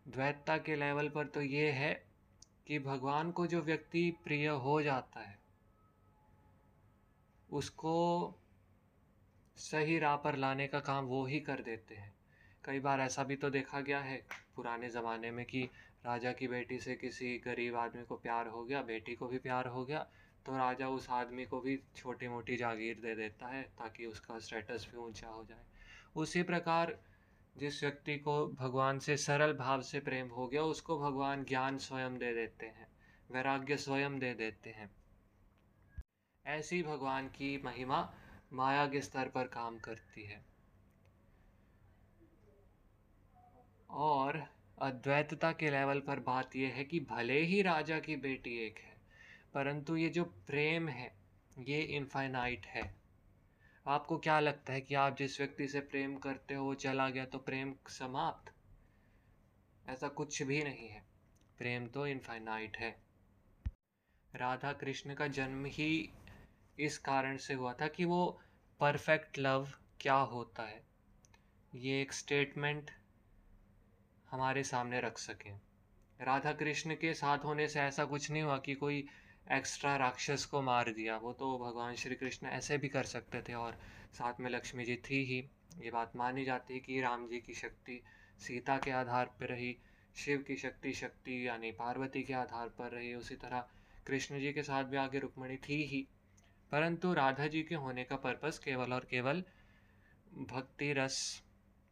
द्वैतता 0.06 0.58
के 0.58 0.76
लेवल 0.76 1.10
पर 1.10 1.26
तो 1.26 1.42
ये 1.42 1.72
है 1.72 1.94
कि 2.68 2.80
भगवान 2.80 3.32
को 3.32 3.48
जो 3.48 3.62
व्यक्ति 3.62 4.10
प्रिय 4.24 4.48
हो 4.48 4.82
जाता 4.82 5.20
है, 5.20 5.38
उसको 7.50 7.96
सही 9.58 9.98
राह 10.00 10.16
पर 10.16 10.36
लाने 10.36 10.68
का 10.68 10.80
काम 10.80 11.06
वो 11.06 11.26
ही 11.26 11.40
कर 11.40 11.62
देते 11.62 11.96
हैं। 11.96 12.14
कई 12.64 12.80
बार 12.80 13.00
ऐसा 13.00 13.24
भी 13.24 13.36
तो 13.36 13.50
देखा 13.50 13.80
गया 13.82 14.00
है 14.00 14.22
पुराने 14.56 14.90
ज़माने 14.90 15.32
में 15.32 15.46
कि 15.46 15.64
राजा 16.06 16.32
की 16.32 16.48
बेटी 16.48 16.80
से 16.80 16.96
किसी 16.96 17.38
गरीब 17.38 17.76
आदमी 17.76 18.04
को 18.04 18.16
प्यार 18.16 18.48
हो 18.48 18.64
गया, 18.64 18.82
बेटी 18.82 19.16
को 19.16 19.28
भी 19.28 19.38
प्यार 19.38 19.68
हो 19.68 19.86
गया 19.86 20.06
तो 20.50 20.58
राजा 20.58 20.88
उस 20.90 21.10
आदमी 21.10 21.46
को 21.46 21.60
भी 21.62 21.80
छोटी 21.96 22.28
मोटी 22.28 22.56
जागीर 22.58 23.00
दे 23.00 23.16
देता 23.16 23.48
है 23.48 23.64
ताकि 23.64 24.06
उसका 24.06 24.40
स्टेटस 24.40 24.88
भी 24.92 24.98
ऊँचा 24.98 25.28
हो 25.28 25.44
जाए। 25.44 25.66
उसी 26.16 26.44
प्रकार 26.44 26.98
जिस 27.58 27.84
व्यक्ति 27.84 28.18
को 28.18 28.48
भगवान 28.48 29.00
से 29.00 29.18
सरल 29.18 29.54
भाव 29.54 29.82
से 29.82 30.00
प्रेम 30.00 30.28
हो 30.28 30.48
गया, 30.48 30.64
उसको 30.64 31.00
भगवान 31.00 31.44
ज्ञान 31.44 31.78
स्वयं 31.78 32.18
दे 32.18 32.34
देते 32.34 32.66
हैं, 32.66 32.88
वैराग्य 33.32 33.78
स्वयं 33.78 34.20
दे 34.20 34.34
देते 34.34 34.70
हैं। 34.70 34.90
ऐसी 36.46 36.84
भगवान 36.84 37.28
की 37.28 37.62
महिमा 37.66 38.14
माया 38.54 38.88
के 38.88 39.02
स्तर 39.02 39.28
पर 39.28 39.48
काम 39.48 39.80
करती 39.80 40.24
है। 40.24 40.46
और 43.90 44.44
अद्वैतता 44.82 45.52
के 45.52 45.70
लेवल 45.70 46.00
पर 46.00 46.20
बात 46.20 46.56
यह 46.56 46.70
है 46.70 46.84
कि 46.84 47.00
भले 47.00 47.40
ही 47.40 47.62
राजा 47.62 48.00
की 48.00 48.16
बेटी 48.16 48.58
एक 48.58 48.80
है 48.80 48.89
परंतु 49.54 49.96
ये 49.96 50.10
जो 50.10 50.24
प्रेम 50.24 50.90
है, 50.90 51.18
ये 51.60 51.82
इनफाइनाइट 51.82 52.66
है। 52.66 52.96
आपको 53.88 54.18
क्या 54.18 54.40
लगता 54.40 54.74
है 54.74 54.82
कि 54.82 54.96
आप 54.96 55.18
जिस 55.18 55.40
व्यक्ति 55.40 55.68
से 55.68 55.80
प्रेम 55.80 56.18
करते 56.18 56.54
हो 56.54 56.74
चला 56.74 57.10
गया 57.10 57.26
तो 57.26 57.38
प्रेम 57.38 57.76
समाप्त? 57.88 58.54
ऐसा 59.90 60.08
कुछ 60.08 60.44
भी 60.44 60.64
नहीं 60.64 60.90
है। 60.90 61.04
प्रेम 61.58 61.88
तो 61.88 62.08
इनफाइनाइट 62.08 62.78
है। 62.78 63.02
राधा 64.36 64.74
कृष्ण 64.74 65.14
का 65.14 65.28
जन्म 65.28 65.66
ही 65.66 66.10
इस 66.80 66.98
कारण 66.98 67.38
से 67.38 67.54
हुआ 67.54 67.74
था 67.74 67.88
कि 67.88 68.06
वो 68.06 68.42
परफेक्ट 68.80 69.40
लव 69.40 69.72
क्या 70.00 70.14
होता 70.14 70.64
है? 70.64 70.84
ये 71.76 72.02
एक 72.02 72.14
स्टेटमेंट 72.14 72.92
हमारे 74.30 74.64
सामने 74.64 75.02
रख 75.02 75.18
सकें। 75.18 75.62
राधा 76.22 76.54
कृष्ण 76.54 76.96
के 76.96 77.14
साथ 77.14 77.38
होने 77.38 77.68
से 77.68 77.80
ऐसा 77.80 78.06
कुछ 78.06 78.32
नहीं 78.32 78.44
हुआ 78.44 78.58
कि 78.58 78.76
कोई 78.76 79.08
एक्स्ट्रा 79.52 79.96
राक्षस 79.96 80.46
को 80.46 80.62
मार 80.62 80.92
दिया। 80.92 81.18
वो 81.18 81.34
तो 81.34 81.58
भगवान 81.58 81.96
श्री 81.96 82.16
कृष्ण 82.16 82.48
ऐसे 82.48 82.78
भी 82.78 82.88
कर 82.88 83.04
सकते 83.04 83.42
थे 83.42 83.54
और 83.54 83.80
साथ 84.14 84.34
में 84.40 84.50
लक्ष्मी 84.50 84.86
जी 84.86 84.96
थी 84.96 85.24
ही। 85.26 85.50
ये 85.86 85.92
बात 85.92 86.16
मानी 86.16 86.46
जाती 86.46 86.74
है 86.74 86.80
कि 86.80 87.02
राम 87.02 87.28
जी 87.28 87.40
की 87.40 87.54
शक्ति 87.54 88.04
सीता 88.40 88.78
के 88.78 88.92
आधार 88.92 89.26
पर 89.26 89.46
रही, 89.46 89.78
शिव 90.16 90.40
की 90.40 90.56
शक्ति 90.56 90.94
शक्ति 90.94 91.48
यानी 91.48 91.72
पार्वती 91.72 92.24
के 92.24 92.34
आधार 92.34 92.70
पर 92.70 92.92
रही, 92.92 93.14
उसी 93.14 93.36
तरह 93.36 93.68
कृष्ण 94.08 94.40
जी 94.40 94.54
के 94.54 94.64
साथ 94.64 94.84
भी 94.84 94.98
आगे 94.98 95.20
रुक्मणी 95.20 95.58
थी 95.58 95.84
ही। 95.84 96.08
परंतु 96.72 97.14
राधा 97.14 97.48
जी 97.48 97.64
के 97.64 97.76
होने 97.76 98.04
का 98.04 98.16
पर्पस 98.16 98.60
केवल 98.60 98.94
और 98.94 99.08
केवल 99.10 99.44
भक्ति 100.34 100.94
रस, 100.94 101.44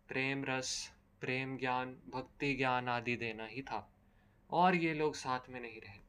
प्रेम 0.07 0.45
रस, 0.45 0.91
प्रेम 1.21 1.57
ज्ञान, 1.57 1.87
भक्ति 1.87 2.55
ज्ञान 2.55 2.87
आदि 2.87 3.15
देना 3.15 3.45
ही 3.45 3.61
था। 3.61 3.93
और 4.51 4.75
ये 4.75 4.93
लोग 4.93 5.15
साथ 5.15 5.39
में 5.49 5.61
नहीं 5.61 5.81
रहे। 5.81 6.06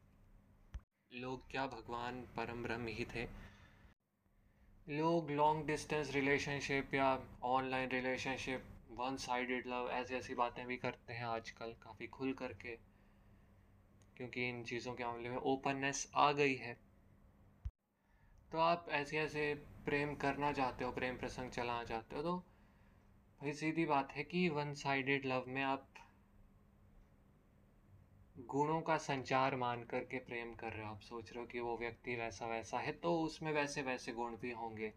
लोग 1.12 1.50
क्या 1.50 1.66
भगवान 1.66 2.20
परम 2.36 2.62
ब्रह्म 2.62 2.86
ही 2.88 3.04
थे? 3.04 3.24
लोग 4.86 5.30
लॉन्ग 5.30 5.66
डिस्टेंस 5.66 6.12
रिलेशनशिप 6.14 6.94
या 6.94 7.06
online 7.46 7.88
relationship 7.90 8.64
one 8.90 9.16
sided 9.16 9.66
love 9.66 9.88
ऐसी 9.92 10.14
ऐसी 10.14 10.34
बातें 10.34 10.66
भी 10.66 10.76
करते 10.76 11.12
हैं 11.12 11.24
आजकल 11.26 11.72
काफ़ी 11.82 12.06
खुल 12.06 12.32
करके, 12.32 12.76
क्योंकि 14.16 14.48
इन 14.48 14.62
चीज़ों 14.64 14.94
के 14.94 15.04
मामले 15.04 15.28
में 15.28 15.36
ओपननेस 15.36 16.06
आ 16.16 16.30
गई 16.32 16.54
है। 16.56 16.74
तो 18.52 18.58
आप 18.58 18.86
ऐसे 18.90 19.18
ऐसे 19.18 19.52
प्रेम 19.84 20.14
करना 20.16 20.52
चाहते 20.52 20.84
हो, 20.84 20.92
प्रेम 20.92 21.16
प्रसंग 21.16 21.50
चलाना 21.50 21.84
चाहते 21.84 22.16
हो 22.16 22.22
तो 22.22 22.36
भाई 23.40 23.52
सीधी 23.52 23.84
बात 23.86 24.12
है 24.12 24.24
कि 24.24 24.48
वन 24.48 24.72
साइडेड 24.74 25.26
लव 25.26 25.44
में 25.48 25.62
आप 25.62 25.88
गुणों 28.38 28.80
का 28.80 28.96
संचार 28.96 29.56
मान 29.56 29.82
करके 29.82 30.18
प्रेम 30.18 30.52
कर 30.54 30.72
रहे 30.72 30.86
हो। 30.86 30.90
आप 30.90 31.00
सोच 31.00 31.30
रहे 31.32 31.40
हो 31.40 31.46
कि 31.46 31.60
वो 31.60 31.76
व्यक्ति 31.76 32.14
वैसा 32.16 32.46
वैसा 32.46 32.78
है 32.78 32.92
तो 32.92 33.14
उसमें 33.20 33.52
वैसे 33.52 33.82
वैसे 33.82 34.12
गुण 34.12 34.36
भी 34.36 34.50
होंगे। 34.50 34.92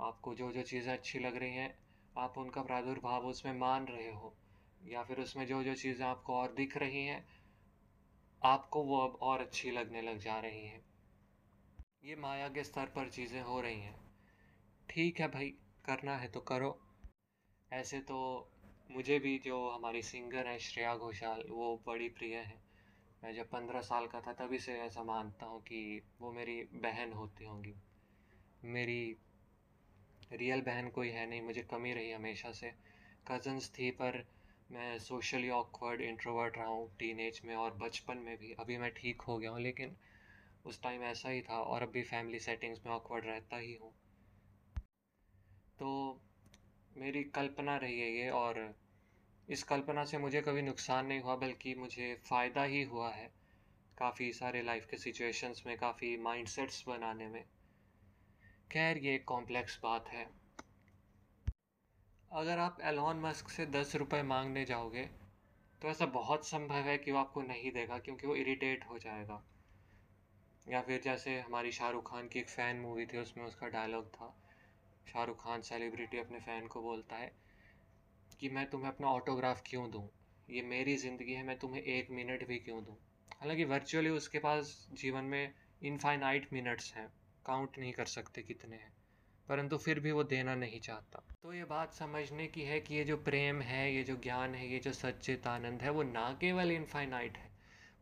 आपको 0.00 0.34
जो 0.34 0.50
जो 0.52 0.62
चीज़ें 0.62 0.92
अच्छी 0.92 1.18
लग 1.18 1.36
रही 1.36 1.54
हैं, 1.54 1.78
आप 2.18 2.38
उनका 2.38 2.62
प्रादुर्भाव 2.62 3.26
उसमें 3.26 3.52
मान 3.52 3.86
रहे 3.86 4.10
हो, 4.12 4.34
या 4.82 5.02
फिर 5.02 5.20
उसमें 5.20 5.46
जो 5.46 5.62
जो 5.62 5.74
चीज़ें 5.74 6.06
आपको 6.06 6.34
और 6.34 6.52
दिख 6.52 6.76
रही 6.76 7.04
हैं, 7.06 7.24
आपको 8.42 8.82
वो 8.82 8.98
अब 8.98 9.18
और 9.22 9.40
अच्छी 9.40 9.70
लगने 9.70 10.02
लग 10.02 10.18
जा 10.18 10.38
रही 10.40 10.66
हैं। 10.66 10.84
ये 12.04 12.16
माया 12.16 12.48
के 12.48 12.64
स्तर 12.64 12.86
पर 12.86 13.08
चीज़ें 13.08 13.40
हो 13.42 13.60
रही 13.60 13.80
हैं। 13.80 13.96
ठीक 14.88 15.20
है 15.20 15.28
भाई, 15.28 15.54
करना 15.84 16.16
है 16.16 16.28
तो 16.28 16.40
करो। 16.40 16.78
ऐसे 17.72 18.00
तो 18.00 18.18
मुझे 18.90 19.18
भी 19.18 19.38
जो 19.38 19.70
हमारी 19.70 20.02
सिंगर 20.02 20.46
है 20.46 20.58
श्रेया 20.58 20.96
घोषाल, 20.96 21.42
वो 21.48 21.82
बड़ी 21.86 22.08
प्रिय 22.08 22.36
है। 22.36 22.60
मैं 23.24 23.34
जब 23.34 23.50
पंद्रह 23.50 23.80
साल 23.80 24.06
का 24.06 24.20
था 24.20 24.32
तभी 24.32 24.58
से 24.58 24.72
ऐसा 24.72 25.02
मानता 25.02 25.46
हूँ 25.46 25.62
कि 25.62 26.02
वो 26.20 26.32
मेरी 26.32 26.68
बहन 26.72 27.12
होती 27.12 27.44
होंगी। 27.44 27.74
मेरी 28.64 29.16
रियल 30.32 30.60
बहन 30.60 30.88
कोई 30.88 31.08
है 31.08 31.30
नहीं, 31.30 31.42
मुझे 31.42 31.62
कमी 31.62 31.92
रही 31.92 32.12
हमेशा 32.12 32.52
से। 32.52 32.70
कज़न्स 33.28 33.70
थी 33.70 33.90
पर 33.90 34.26
मैं 34.70 34.98
सोशली 34.98 35.50
ऑकवर्ड 35.50 36.00
इंट्रोवर्ट 36.00 36.56
रहा 36.56 36.66
हूँ 36.66 36.96
टीन 36.98 37.30
में 37.44 37.56
और 37.56 37.70
बचपन 37.74 38.18
में 38.18 38.36
भी। 38.36 38.52
अभी 38.52 38.76
मैं 38.76 38.90
ठीक 38.90 39.20
हो 39.20 39.38
गया 39.38 39.50
हूँ, 39.50 39.60
लेकिन 39.60 39.96
उस 40.66 40.82
टाइम 40.82 41.02
ऐसा 41.02 41.28
ही 41.28 41.42
था 41.42 41.60
और 41.60 41.82
अभी 41.82 42.02
फैमिली 42.02 42.38
सेटिंग्स 42.38 42.86
में 42.86 42.92
ऑकवर्ड 42.92 43.26
रहता 43.26 43.56
ही 43.56 43.74
हूँ। 43.74 43.92
तो 45.78 46.20
मेरी 46.98 47.22
कल्पना 47.24 47.76
रही 47.76 48.00
है 48.00 48.10
ये, 48.12 48.30
और 48.30 48.74
इस 49.48 49.62
कल्पना 49.62 50.04
से 50.04 50.18
मुझे 50.18 50.40
कभी 50.42 50.62
नुकसान 50.62 51.06
नहीं 51.06 51.20
हुआ, 51.20 51.36
बल्कि 51.36 51.74
मुझे 51.74 52.14
फ़ायदा 52.26 52.62
ही 52.64 52.82
हुआ 52.82 53.10
है 53.10 53.30
काफ़ी 53.98 54.32
सारे 54.32 54.62
लाइफ 54.62 54.86
के 54.90 54.96
सिचुएशंस 54.96 55.62
में, 55.66 55.76
काफ़ी 55.78 56.16
माइंडसेट्स 56.16 56.84
बनाने 56.88 57.28
में। 57.28 57.44
खैर, 58.72 58.98
ये 58.98 59.14
एक 59.14 59.24
कॉम्प्लेक्स 59.24 59.78
बात 59.82 60.08
है। 60.08 60.26
अगर 62.30 62.58
आप 62.58 62.80
एलॉन 62.80 63.20
मस्क 63.20 63.48
से 63.48 63.66
दस 63.66 63.94
रुपये 63.96 64.22
मांगने 64.22 64.64
जाओगे 64.64 65.02
तो 65.82 65.88
ऐसा 65.88 66.06
बहुत 66.06 66.46
संभव 66.46 66.88
है 66.88 66.96
कि 66.98 67.12
वो 67.12 67.18
आपको 67.18 67.42
नहीं 67.42 67.70
देगा, 67.72 67.98
क्योंकि 67.98 68.26
वो 68.26 68.34
इरिटेट 68.34 68.84
हो 68.84 68.98
जाएगा। 68.98 69.42
या 70.66 70.80
फिर 70.82 71.00
जैसे 71.00 71.38
हमारी 71.40 71.72
शाहरुख 71.72 72.10
खान 72.10 72.28
की 72.28 72.38
एक 72.38 72.48
फ़ैन 72.48 72.76
मूवी 72.76 73.06
थी, 73.06 73.18
उसमें 73.18 73.44
उसका 73.44 73.68
डायलॉग 73.68 74.08
था। 74.10 74.34
शाहरुख 75.08 75.42
खान 75.42 75.62
सेलिब्रिटी 75.62 76.18
अपने 76.18 76.40
फ़ैन 76.40 76.66
को 76.66 76.82
बोलता 76.82 77.16
है 77.16 77.32
कि 78.40 78.48
मैं 78.48 78.68
तुम्हें 78.70 78.88
अपना 78.88 79.08
ऑटोग्राफ 79.10 79.62
क्यों 79.66 79.90
दूँ? 79.90 80.08
ये 80.48 80.62
मेरी 80.64 80.96
ज़िंदगी 80.96 81.32
है, 81.32 81.42
मैं 81.44 81.58
तुम्हें 81.58 81.82
एक 81.82 82.10
मिनट 82.10 82.46
भी 82.48 82.58
क्यों 82.58 82.82
दूँ? 82.84 82.96
हालाँकि 83.32 83.64
वर्चुअली 83.66 84.10
उसके 84.10 84.38
पास 84.40 84.86
जीवन 84.94 85.24
में 85.26 85.54
इनफाइनाइट 85.82 86.48
मिनट्स 86.52 86.92
हैं 86.94 87.08
काउंट 87.44 87.78
नहीं 87.78 87.92
कर 87.92 88.04
सकते 88.06 88.42
कितने 88.42 88.76
हैं, 88.76 88.92
परंतु 89.48 89.76
फिर 89.78 90.00
भी 90.00 90.12
वो 90.12 90.24
देना 90.26 90.54
नहीं 90.56 90.80
चाहता। 90.80 91.22
तो 91.42 91.52
ये 91.52 91.64
बात 91.64 91.94
समझने 91.94 92.46
की 92.46 92.62
है 92.62 92.80
कि 92.80 92.94
ये 92.94 93.04
जो 93.04 93.16
प्रेम 93.18 93.60
है, 93.62 93.94
ये 93.94 94.02
जो 94.02 94.16
ज्ञान 94.18 94.54
है, 94.54 94.72
ये 94.72 94.78
जो 94.78 94.92
सच्चित 94.94 95.46
आनंद 95.46 95.82
है, 95.82 95.90
वो 95.90 96.02
ना 96.02 96.30
केवल 96.40 96.72
इनफाइनाइट 96.72 97.36
है, 97.36 97.50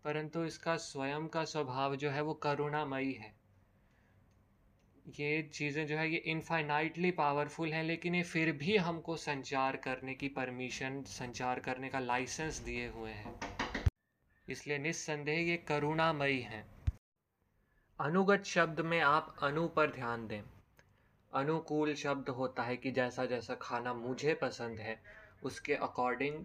परंतु 0.04 0.44
इसका 0.44 0.76
स्वयं 0.82 1.26
का 1.28 1.44
स्वभाव 1.46 1.96
जो 1.96 2.10
है 2.10 2.22
वो 2.22 2.34
करुणामयी 2.42 3.12
है। 3.12 3.34
ये 5.06 5.42
चीज़ें 5.42 5.86
जो 5.86 5.96
है, 5.96 6.10
ये 6.10 6.16
इनफाइनाइटली 6.16 7.10
पावरफुल 7.10 7.72
हैं, 7.72 7.82
लेकिन 7.84 8.14
ये 8.14 8.22
फिर 8.22 8.52
भी 8.52 8.76
हमको 8.76 9.16
संचार 9.16 9.76
करने 9.76 10.14
की 10.14 10.28
परमिशन 10.28 11.02
संचार 11.02 11.60
करने 11.60 11.88
का 11.88 11.98
लाइसेंस 11.98 12.58
दिए 12.58 12.88
हुए 12.88 13.10
हैं। 13.10 13.34
इसलिए 14.48 14.78
निस्संदेह 14.78 15.38
ये 15.38 15.56
करुणामयी 15.56 16.40
हैं। 16.40 16.64
अनुगत 18.00 18.44
शब्द 18.44 18.80
में 18.80 19.00
आप 19.00 19.36
अनु 19.42 19.68
पर 19.68 19.90
ध्यान 19.90 20.26
दें। 20.26 20.42
अनुकूल 21.32 21.94
शब्द 21.94 22.28
होता 22.28 22.62
है 22.62 22.76
कि 22.76 22.90
जैसा 22.90 23.26
जैसा 23.26 23.54
खाना 23.54 23.94
मुझे 23.94 24.34
पसंद 24.34 24.78
है, 24.78 25.00
उसके 25.42 25.74
अकॉर्डिंग 25.74 26.44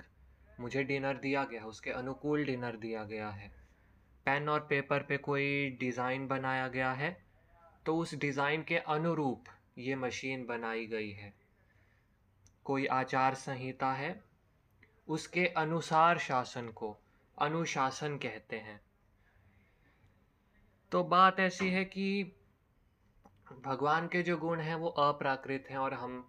मुझे 0.60 0.84
डिनर 0.84 1.14
दिया 1.14 1.44
गया, 1.44 1.66
उसके 1.66 1.92
अनुकूल 1.92 2.46
डिनर 2.46 2.76
दिया 2.76 3.04
गया 3.04 3.30
है। 3.30 3.52
पेन 4.26 4.50
और 4.50 4.60
पेपर 4.60 5.04
पे 5.04 5.18
कोई 5.18 5.78
डिज़ाइन 5.80 6.28
बनाया 6.28 6.68
गया 6.68 6.92
है 6.92 7.31
तो 7.86 7.98
उस 7.98 8.14
डिज़ाइन 8.16 8.64
के 8.64 8.78
अनुरूप 8.78 9.46
ये 9.78 9.96
मशीन 9.96 10.46
बनाई 10.46 10.86
गई 10.86 11.12
है। 11.12 11.34
कोई 12.66 12.86
आचार 12.86 13.34
संहिता 13.34 13.92
है, 13.94 14.24
उसके 15.08 15.46
अनुसार 15.48 16.18
शासन 16.18 16.68
को 16.68 16.98
अनुशासन 17.38 18.18
कहते 18.18 18.56
हैं। 18.56 18.80
तो 20.92 21.04
बात 21.04 21.40
ऐसी 21.40 21.70
है 21.70 21.84
कि 21.86 22.24
भगवान 23.66 24.08
के 24.08 24.22
जो 24.24 24.38
गुण 24.38 24.60
हैं 24.60 24.76
वो 24.76 24.90
अप्राकृत 24.90 25.68
हैं 25.70 25.78
और 25.78 25.94
हम 25.94 26.20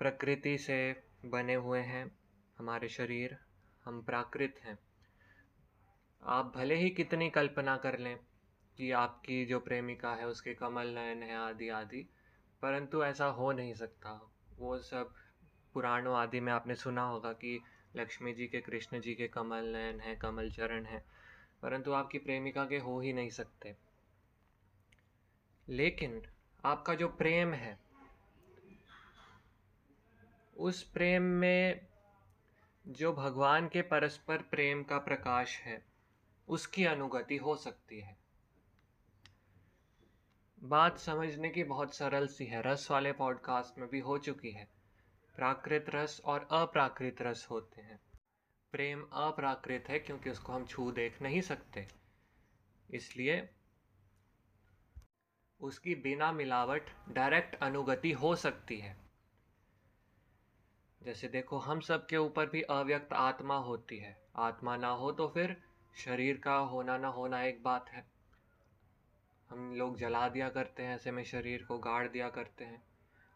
प्रकृति 0.00 0.56
से 0.58 0.76
बने 1.24 1.54
हुए 1.54 1.80
हैं, 1.80 2.10
हमारे 2.58 2.88
शरीर 2.88 3.36
हम 3.84 4.02
प्राकृत 4.02 4.60
हैं। 4.64 4.78
आप 6.22 6.52
भले 6.56 6.74
ही 6.74 6.90
कितनी 6.90 7.30
कल्पना 7.30 7.76
कर 7.76 7.98
लें 7.98 8.16
कि 8.76 8.90
आपकी 8.90 9.46
जो 9.46 9.60
प्रेमिका 9.60 10.14
है, 10.14 10.26
उसके 10.26 10.54
कमल 10.54 10.86
नयन 10.86 11.22
है 11.22 11.36
आदि 11.36 11.68
आदि। 11.68 12.08
परंतु 12.62 13.04
ऐसा 13.04 13.26
हो 13.26 13.52
नहीं 13.52 13.74
सकता। 13.74 14.32
वो 14.58 14.78
सब 14.78 15.14
पुराणों 15.74 16.16
आदि 16.16 16.40
में 16.40 16.52
आपने 16.52 16.74
सुना 16.74 17.02
होगा 17.02 17.32
कि 17.32 17.62
लक्ष्मी 17.96 18.32
जी 18.32 18.46
के, 18.46 18.60
कृष्ण 18.60 19.00
जी 19.00 19.14
के 19.14 19.28
कमल 19.28 19.64
नयन 19.64 20.00
है, 20.00 20.16
कमल 20.16 20.50
चरण 20.50 20.84
है। 20.84 21.04
परंतु 21.62 21.92
आपकी 21.92 22.18
प्रेमिका 22.18 22.66
के 22.66 22.78
हो 22.78 23.00
ही 23.00 23.12
नहीं 23.12 23.30
सकते। 23.30 23.76
लेकिन 25.68 26.22
आपका 26.64 26.94
जो 26.94 27.08
प्रेम 27.08 27.54
है, 27.54 27.80
उस 30.56 30.82
प्रेम 30.82 31.22
में 31.22 31.86
जो 32.86 33.12
भगवान 33.12 33.68
के 33.68 33.82
परस्पर 33.82 34.38
प्रेम 34.38 34.82
का 34.82 34.98
प्रकाश 34.98 35.60
है, 35.60 35.86
उसकी 36.48 36.84
अनुगति 36.84 37.36
हो 37.36 37.56
सकती 37.56 38.00
है। 38.00 38.23
बात 40.64 40.98
समझने 40.98 41.50
की 41.50 41.64
बहुत 41.64 41.94
सरल 41.94 42.26
सी 42.26 42.46
है। 42.46 42.62
रस 42.62 42.90
वाले 42.90 43.12
पॉडकास्ट 43.12 43.78
में 43.78 43.88
भी 43.88 44.00
हो 44.00 44.18
चुकी 44.18 44.50
है। 44.50 44.68
प्राकृत 45.36 45.86
रस 45.88 46.20
और 46.24 46.48
अप्राकृत 46.50 47.16
रस 47.20 47.46
होते 47.50 47.82
हैं। 47.82 48.00
प्रेम 48.72 49.08
अप्राकृत 49.12 49.84
है 49.88 49.98
क्योंकि 49.98 50.30
उसको 50.30 50.52
हम 50.52 50.66
छू 50.66 50.92
देख 50.92 51.22
नहीं 51.22 51.40
सकते। 51.40 51.88
इसलिए 52.90 53.50
उसकी 55.60 55.94
बिना 55.94 56.32
मिलावट 56.32 56.90
डायरेक्ट 57.08 57.54
अनुगति 57.54 58.12
हो 58.12 58.36
सकती 58.36 58.78
है। 58.78 58.96
जैसे 61.02 61.28
देखो, 61.28 61.58
हम 61.58 61.80
सब 61.80 62.06
के 62.06 62.16
ऊपर 62.16 62.46
भी 62.46 62.62
अव्यक्त 62.62 63.12
आत्मा 63.12 63.56
होती 63.56 63.98
है। 63.98 64.22
आत्मा 64.36 64.76
ना 64.76 64.88
हो 64.88 65.12
तो 65.12 65.28
फिर 65.28 65.62
शरीर 65.96 66.38
का 66.38 66.56
होना 66.56 66.98
ना 66.98 67.08
होना 67.08 67.42
एक 67.42 67.62
बात 67.62 67.88
है। 67.88 68.13
हम 69.50 69.74
लोग 69.74 69.96
जला 69.96 70.28
दिया 70.28 70.48
करते 70.48 70.82
हैं, 70.82 70.94
ऐसे 70.94 71.10
में 71.10 71.24
शरीर 71.24 71.62
को 71.62 71.78
गाड़ 71.78 72.08
दिया 72.08 72.28
करते 72.28 72.64
हैं। 72.64 72.82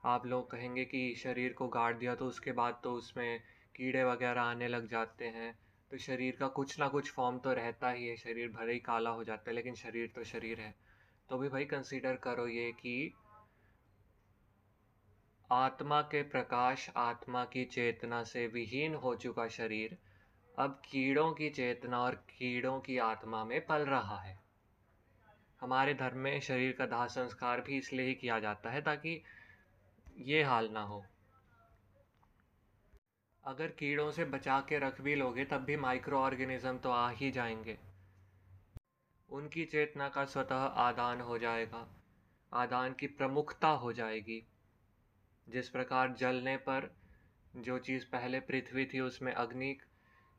आप 0.05 0.27
लोग 0.27 0.51
कहेंगे 0.51 0.85
कि 0.85 1.15
शरीर 1.15 1.53
को 1.53 1.69
गाड़ 1.69 1.95
दिया 1.97 2.15
तो 2.15 2.27
उसके 2.27 2.53
बाद 2.53 2.81
तो 2.85 2.93
उसमें 2.93 3.41
कीड़े 3.77 4.05
वगैरह 4.05 4.43
आने 4.43 4.69
लग 4.69 4.89
जाते 4.89 5.25
हैं। 5.25 5.59
तो 5.91 5.99
शरीर 5.99 6.37
का 6.37 6.49
कुछ 6.49 6.79
ना 6.81 6.89
कुछ 6.89 7.13
फॉर्म 7.13 7.39
तो 7.39 7.53
रहता 7.53 7.91
ही 7.91 8.07
है, 8.07 8.17
शरीर 8.17 8.49
भले 8.49 8.73
ही 8.73 8.79
काला 8.79 9.11
हो 9.11 9.25
जाता 9.25 9.51
है, 9.51 9.55
लेकिन 9.55 9.75
शरीर 9.75 10.13
तो 10.15 10.25
शरीर 10.25 10.61
है। 10.61 10.75
तो 11.29 11.39
भी 11.39 11.49
भाई 11.49 11.65
कंसीडर 11.65 12.17
करो 12.17 12.47
ये 12.47 12.73
कि 12.73 13.15
आत्मा 15.51 16.01
के 16.03 16.23
प्रकाश, 16.23 16.91
आत्मा 16.97 17.45
की 17.45 17.65
चेतना 17.65 18.23
से 18.25 18.47
विहीन 18.47 18.95
हो 18.95 19.15
चुका 19.15 19.49
शरीर 19.49 19.99
अब 20.59 20.83
कीड़ों 20.85 21.33
की 21.33 21.51
चेतना 21.51 22.01
और 22.01 22.15
कीड़ों 22.15 22.81
की 22.81 22.99
आत्मा 22.99 23.45
में 23.45 23.67
पल 23.67 23.83
रहा 23.83 24.19
है। 24.21 24.48
हमारे 25.61 25.95
धर्म 25.95 26.19
में 26.19 26.41
शरीर 26.41 26.73
का 26.73 26.87
दाह 26.87 27.07
संस्कार 27.07 27.61
भी 27.61 27.77
इसलिए 27.77 28.07
ही 28.07 28.15
किया 28.15 28.41
जाता 28.41 28.71
है 28.71 28.83
ताकि 28.83 29.23
ये 30.19 30.43
हाल 30.43 30.69
ना 30.69 30.83
हो। 30.83 31.05
अगर 33.45 33.69
कीड़ों 33.69 34.11
से 34.11 34.25
बचा 34.25 34.61
के 34.61 34.79
रख 34.79 35.01
भी 35.01 35.15
लोगे, 35.15 35.45
तब 35.45 35.59
भी 35.59 35.77
माइक्रो 35.77 36.19
ऑर्गेनिज्म 36.19 36.79
तो 36.79 36.91
आ 36.91 37.11
ही 37.11 37.31
जाएँगे। 37.31 37.79
उनकी 39.31 39.65
चेतना 39.65 40.09
का 40.09 40.25
स्वतः 40.25 40.57
आदान 40.57 41.21
हो 41.21 41.39
जाएगा। 41.39 42.03
आदान 42.53 42.93
की 42.93 43.07
प्रमुखता 43.07 43.69
हो 43.69 43.93
जाएगी। 43.93 44.47
जिस 45.49 45.69
प्रकार 45.69 46.13
जलने 46.13 46.57
पर 46.57 46.97
जो 47.57 47.79
चीज़ 47.79 48.05
पहले 48.05 48.41
पृथ्वी 48.41 48.87
थी, 48.87 49.01
उसमें 49.01 49.33
अग्नि 49.33 49.75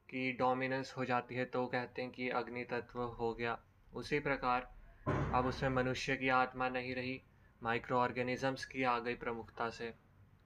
की 0.09 0.33
डोमिनेंस 0.33 0.93
हो 0.97 1.05
जाती 1.05 1.35
है 1.35 1.45
तो 1.45 1.67
कहते 1.67 2.01
हैं 2.01 2.11
कि 2.11 2.29
अग्नि 2.29 2.63
तत्व 2.63 3.01
हो 3.01 3.33
गया। 3.33 3.59
उसी 3.93 4.19
प्रकार 4.19 4.78
अब 5.33 5.45
उसमें 5.45 5.69
मनुष्य 5.69 6.15
की 6.15 6.29
आत्मा 6.29 6.69
नहीं 6.69 6.95
रही 6.95 7.21
माइक्रो 7.63 7.97
ऑर्गेनिज़म्स 7.97 8.65
की 8.65 8.83
आ 8.83 8.99
गई 8.99 9.15
प्रमुखता 9.15 9.69
से। 9.69 9.93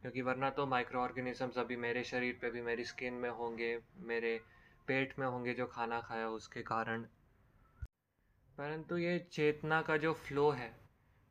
क्योंकि 0.01 0.21
वरना 0.21 0.49
तो 0.49 0.65
माइक्रो 0.65 1.01
ऑर्गेनिज़म्स 1.01 1.57
अभी 1.57 1.75
मेरे 1.75 2.03
शरीर 2.03 2.39
पे 2.41 2.51
भी, 2.51 2.61
मेरी 2.61 2.83
स्किन 2.83 3.13
में 3.13 3.29
होंगे, 3.29 3.81
मेरे 3.95 4.41
पेट 4.87 5.19
में 5.19 5.27
होंगे 5.27 5.53
जो 5.53 5.67
खाना 5.67 6.01
खाया 6.01 6.29
उसके 6.29 6.61
कारण। 6.61 7.03
परंतु 8.57 8.97
ये 8.97 9.19
चेतना 9.19 9.81
का 9.81 9.97
जो 9.97 10.13
फ्लो 10.13 10.51
है, 10.51 10.79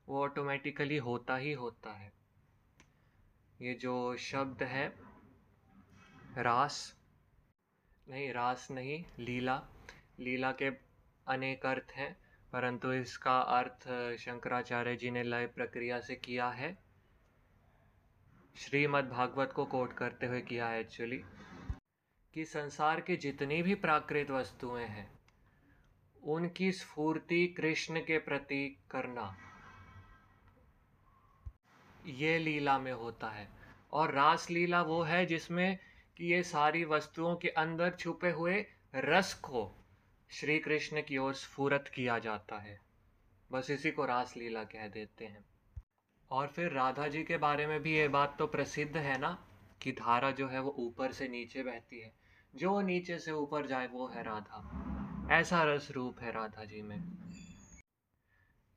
वो 0.08 0.22
ऑटोमेटिकली 0.22 0.96
होता 0.96 1.36
ही 1.36 1.52
होता 1.52 1.92
है। 1.92 2.12
ये 3.60 3.74
जो 3.74 4.16
शब्द 4.16 4.62
है, 4.62 4.98
रास, 6.38 6.98
नहीं 8.08 8.32
रास 8.32 8.68
नहीं, 8.70 9.04
लीला। 9.18 9.68
लीला 10.18 10.52
के 10.52 10.70
अनेक 11.26 11.66
अर्थ 11.66 11.92
हैं। 11.92 12.21
परंतु 12.52 12.92
इसका 12.92 13.38
अर्थ 13.38 13.88
शंकराचार्य 14.16 14.96
जी 14.96 15.10
ने 15.10 15.22
लय 15.22 15.46
प्रक्रिया 15.46 16.00
से 16.00 16.14
किया 16.14 16.48
है। 16.48 16.76
श्रीमद् 18.56 19.08
भागवत 19.08 19.52
को 19.52 19.64
कोट 19.64 19.92
करते 19.92 20.26
हुए 20.26 20.40
किया 20.40 20.68
है 20.68 20.80
एक्चुअली, 20.80 21.22
कि 22.34 22.44
संसार 22.44 23.00
की 23.00 23.16
जितनी 23.16 23.62
भी 23.62 23.74
प्राकृत 23.74 24.30
वस्तुएँ 24.30 24.84
हैं, 24.84 25.10
उनकी 26.22 26.72
स्फूर्ति 26.72 27.46
कृष्ण 27.46 28.00
के 28.00 28.18
प्रति 28.18 28.76
करना, 28.90 29.36
ये 32.06 32.38
लीला 32.38 32.78
में 32.78 32.92
होता 32.92 33.28
है। 33.28 33.48
और 33.92 34.12
रास 34.12 34.50
लीला 34.50 34.82
वो 34.82 35.02
है 35.02 35.24
जिसमें 35.26 35.78
कि 36.16 36.32
ये 36.32 36.42
सारी 36.42 36.84
वस्तुओं 36.84 37.36
के 37.36 37.48
अंदर 37.48 37.90
छुपे 37.90 38.30
हुए 38.30 38.66
रस 38.94 39.34
को 39.34 39.70
श्री 40.35 40.59
कृष्ण 40.59 41.03
की 41.03 41.18
ओर 41.18 41.35
स्फूरत 41.35 41.92
किया 41.95 42.18
जाता 42.18 42.59
है। 42.59 42.81
बस 43.53 43.71
इसी 43.71 43.90
को 43.90 44.05
रासलीला 44.05 44.64
कह 44.64 44.88
देते 44.88 45.25
हैं। 45.25 45.45
और 46.31 46.47
फिर 46.47 46.73
राधा 46.73 47.09
जी 47.09 47.23
के 47.23 47.37
बारे 47.37 47.66
में 47.66 47.83
भी 47.83 47.95
ये 47.95 48.09
बात 48.09 48.37
तो 48.38 48.47
प्रसिद्ध 48.47 48.97
है 48.97 49.18
ना, 49.18 49.47
कि 49.83 49.92
धारा 49.92 50.31
जो 50.31 50.49
है 50.49 50.61
वो 50.61 50.71
ऊपर 50.71 51.12
से 51.12 51.29
नीचे 51.29 51.62
बहती 51.62 52.01
है। 52.01 52.12
जो 52.55 52.81
नीचे 52.81 53.18
से 53.18 53.33
ऊपर 53.33 53.66
जाए 53.66 53.87
वो 53.87 54.09
है 54.09 54.23
राधा। 54.23 55.29
ऐसा 55.31 55.62
रस 55.62 55.90
रूप 55.90 56.21
है 56.21 56.33
राधा 56.33 56.64
जी 56.64 56.83
में। 56.83 57.12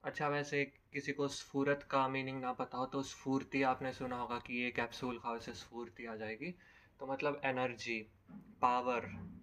अच्छा 0.04 0.28
वैसे 0.28 0.66
किसी 0.66 1.12
को 1.12 1.28
स्फूरत 1.28 1.88
का 1.92 2.08
मीनिंग 2.08 2.42
ना 2.42 2.54
पता 2.54 2.78
हो 2.78 2.86
तो 2.86 3.04
स्फूर्ति 3.04 3.64
आपने 3.64 3.94
सुना 3.94 4.16
होगा 4.16 4.40
कि 4.40 4.64
ये 4.64 4.72
कैप्सूल 4.72 5.20
खाओ 5.20 5.40
से 5.40 5.54
स्फूर्ति 5.54 6.06
आ 6.06 6.16
जाएगी। 6.16 6.56
तो 7.00 7.08
मतलब 7.08 7.42
एनर्जी, 7.44 8.08
पावर 8.62 9.35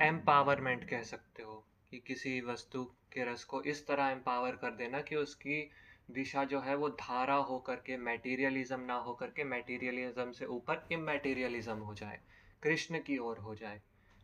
एम्पावरमेंट 0.00 0.88
कह 0.90 1.02
सकते 1.02 1.42
हो 1.42 1.64
कि 1.90 1.98
किसी 1.98 2.40
वस्तु 2.40 2.84
के 2.84 3.24
रस 3.24 3.44
को 3.44 3.62
इस 3.62 3.86
तरह 3.86 4.06
एम्पावर 4.06 4.50
कर 4.50 4.70
देना 4.70 5.00
कि 5.00 5.16
उसकी 5.16 5.70
दिशा 6.10 6.44
जो 6.44 6.60
है 6.60 6.76
वो 6.76 6.88
धारा 6.88 7.34
हो 7.34 7.58
करके 7.58 7.96
मैटीरियलिज्म 7.96 8.80
ना 8.80 8.94
हो 8.94 9.14
करके 9.14 9.44
मैटीरियलिज्म 9.44 10.32
से 10.32 10.46
ऊपर 10.46 10.88
इमेटीरियलिज्म 10.92 11.76
हो 11.76 11.94
जाए, 11.94 12.20
कृष्ण 12.62 12.98
की 12.98 13.18
ओर 13.18 13.38
हो 13.38 13.54
जाए। 13.54 13.80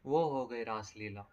वो 0.07 0.25
हो 0.29 0.47
गई 0.47 0.65
रासलीला। 0.65 1.27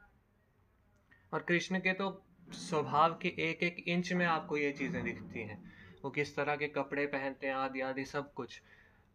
और 1.34 1.42
कृष्ण 1.42 1.80
के 1.80 1.94
तो 1.94 2.24
स्वभाव 2.50 3.20
के 3.22 3.28
एक 3.28 3.64
एक 3.64 3.84
इंच 3.88 4.14
में 4.14 4.26
आपको 4.26 4.58
ये 4.58 4.72
चीज़ें 4.72 5.04
दिखती 5.04 5.40
हैं। 5.40 5.64
वो 6.04 6.12
किस 6.12 6.36
तरह 6.36 6.56
के 6.56 6.68
कपड़े 6.68 7.06
पहनते 7.06 7.48
हैं 7.48 7.54
आदि 7.54 7.82
आदि 7.82 8.06
सब 8.06 8.34
कुछ। 8.34 8.62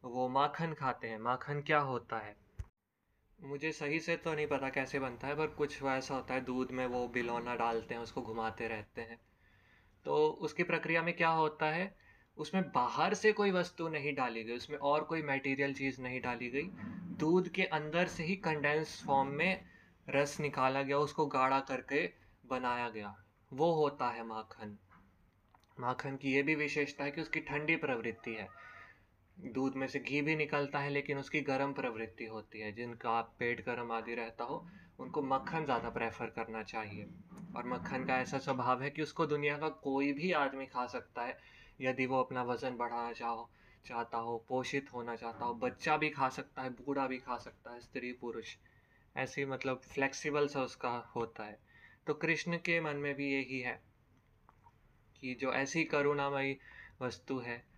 वो 0.04 0.28
माखन 0.28 0.74
खाते 0.74 1.08
हैं। 1.08 1.18
माखन 1.18 1.60
क्या 1.60 1.78
होता 1.78 2.18
है? 2.18 2.36
मुझे 3.42 3.72
सही 3.72 4.00
से 4.00 4.16
तो 4.16 4.34
नहीं 4.34 4.46
पता 4.46 4.68
कैसे 4.68 4.98
बनता 4.98 5.26
है, 5.26 5.36
पर 5.36 5.46
कुछ 5.46 5.82
वैसा 5.82 6.14
होता 6.14 6.34
है, 6.34 6.40
दूध 6.40 6.70
में 6.70 6.86
वो 6.86 7.08
बिलौना 7.08 7.56
डालते 7.56 7.94
हैं, 7.94 8.00
उसको 8.02 8.22
घुमाते 8.22 8.68
रहते 8.68 9.00
हैं। 9.00 9.20
तो 10.04 10.28
उसकी 10.28 10.62
प्रक्रिया 10.62 11.02
में 11.02 11.16
क्या 11.16 11.28
होता 11.28 11.66
है, 11.66 11.96
उसमें 12.36 12.72
बाहर 12.72 13.14
से 13.14 13.32
कोई 13.32 13.50
वस्तु 13.50 13.88
नहीं 13.88 14.14
डाली 14.14 14.44
गई, 14.44 14.56
उसमें 14.56 14.78
और 14.78 15.04
कोई 15.04 15.22
मटेरियल 15.22 15.74
चीज़ 15.74 16.02
नहीं 16.02 16.20
डाली 16.20 16.50
गई। 16.50 16.70
दूध 17.16 17.48
के 17.48 17.62
अंदर 17.62 18.06
से 18.06 18.24
ही 18.24 18.36
कंडेंस 18.36 19.04
फॉर्म 19.06 19.28
में 19.28 19.64
रस 20.08 20.40
निकाला 20.40 20.82
गया, 20.82 20.98
उसको 20.98 21.26
गाढ़ा 21.26 21.60
करके 21.60 22.10
बनाया 22.46 22.88
गया। 22.88 23.24
वो 23.52 23.74
होता 23.74 24.10
है 24.10 24.26
माखन। 24.26 24.78
माखन 25.80 26.16
की 26.16 26.32
ये 26.32 26.42
भी 26.42 26.54
विशेषता 26.54 27.04
है 27.04 27.10
कि 27.10 27.20
उसकी 27.20 27.40
ठंडी 27.40 27.76
प्रवृत्ति 27.76 28.34
है। 28.34 28.69
दूध 29.44 29.74
में 29.74 29.86
से 29.86 29.98
घी 29.98 30.22
भी 30.22 30.36
निकलता 30.36 30.78
है, 30.78 30.90
लेकिन 30.90 31.18
उसकी 31.18 31.40
गर्म 31.40 31.72
प्रवृत्ति 31.72 32.24
होती 32.24 32.60
है। 32.60 32.72
जिनका 32.72 33.20
पेट 33.20 33.66
गर्म 33.66 33.92
आदि 33.92 34.14
रहता 34.14 34.44
हो, 34.44 34.66
उनको 35.00 35.22
मक्खन 35.22 35.64
ज़्यादा 35.64 35.90
प्रेफर 35.90 36.26
करना 36.26 36.62
चाहिए। 36.62 37.04
और 37.56 37.66
मक्खन 37.66 38.04
का 38.04 38.18
ऐसा 38.18 38.38
स्वभाव 38.38 38.82
है 38.82 38.90
कि 38.90 39.02
उसको 39.02 39.26
दुनिया 39.26 39.58
का 39.58 39.68
कोई 39.68 40.12
भी 40.12 40.32
आदमी 40.32 40.66
खा 40.66 40.86
सकता 40.86 41.22
है। 41.22 41.38
यदि 41.80 42.06
वो 42.06 42.22
अपना 42.22 42.42
वज़न 42.42 42.76
बढ़ाना 42.76 43.12
चाहो 43.12 43.50
चाहता 43.86 44.18
हो, 44.18 44.44
पोषित 44.48 44.92
होना 44.92 45.16
चाहता 45.16 45.44
हो, 45.44 45.54
बच्चा 45.54 45.96
भी 45.96 46.10
खा 46.10 46.28
सकता 46.28 46.62
है, 46.62 46.70
बूढ़ा 46.70 47.06
भी 47.06 47.18
खा 47.18 47.36
सकता 47.36 47.72
है, 47.72 47.80
स्त्री, 47.80 48.12
पुरुष। 48.12 48.56
ऐसी 49.16 49.44
मतलब 49.44 49.80
फ्लेक्सिबल 49.80 50.46
सा 50.46 50.62
उसका 50.62 51.12
होता 51.16 51.44
है। 51.44 51.58
तो 52.06 52.14
कृष्ण 52.14 52.56
के 52.56 52.80
मन 52.80 52.96
में 52.96 53.14
भी 53.14 53.32
यही 53.32 53.60
है 53.60 53.82
कि 55.20 55.34
जो 55.34 55.52
ऐसी 55.52 55.84
करुणामयी 55.84 56.58
वस्तु 57.02 57.38
है 57.38 57.69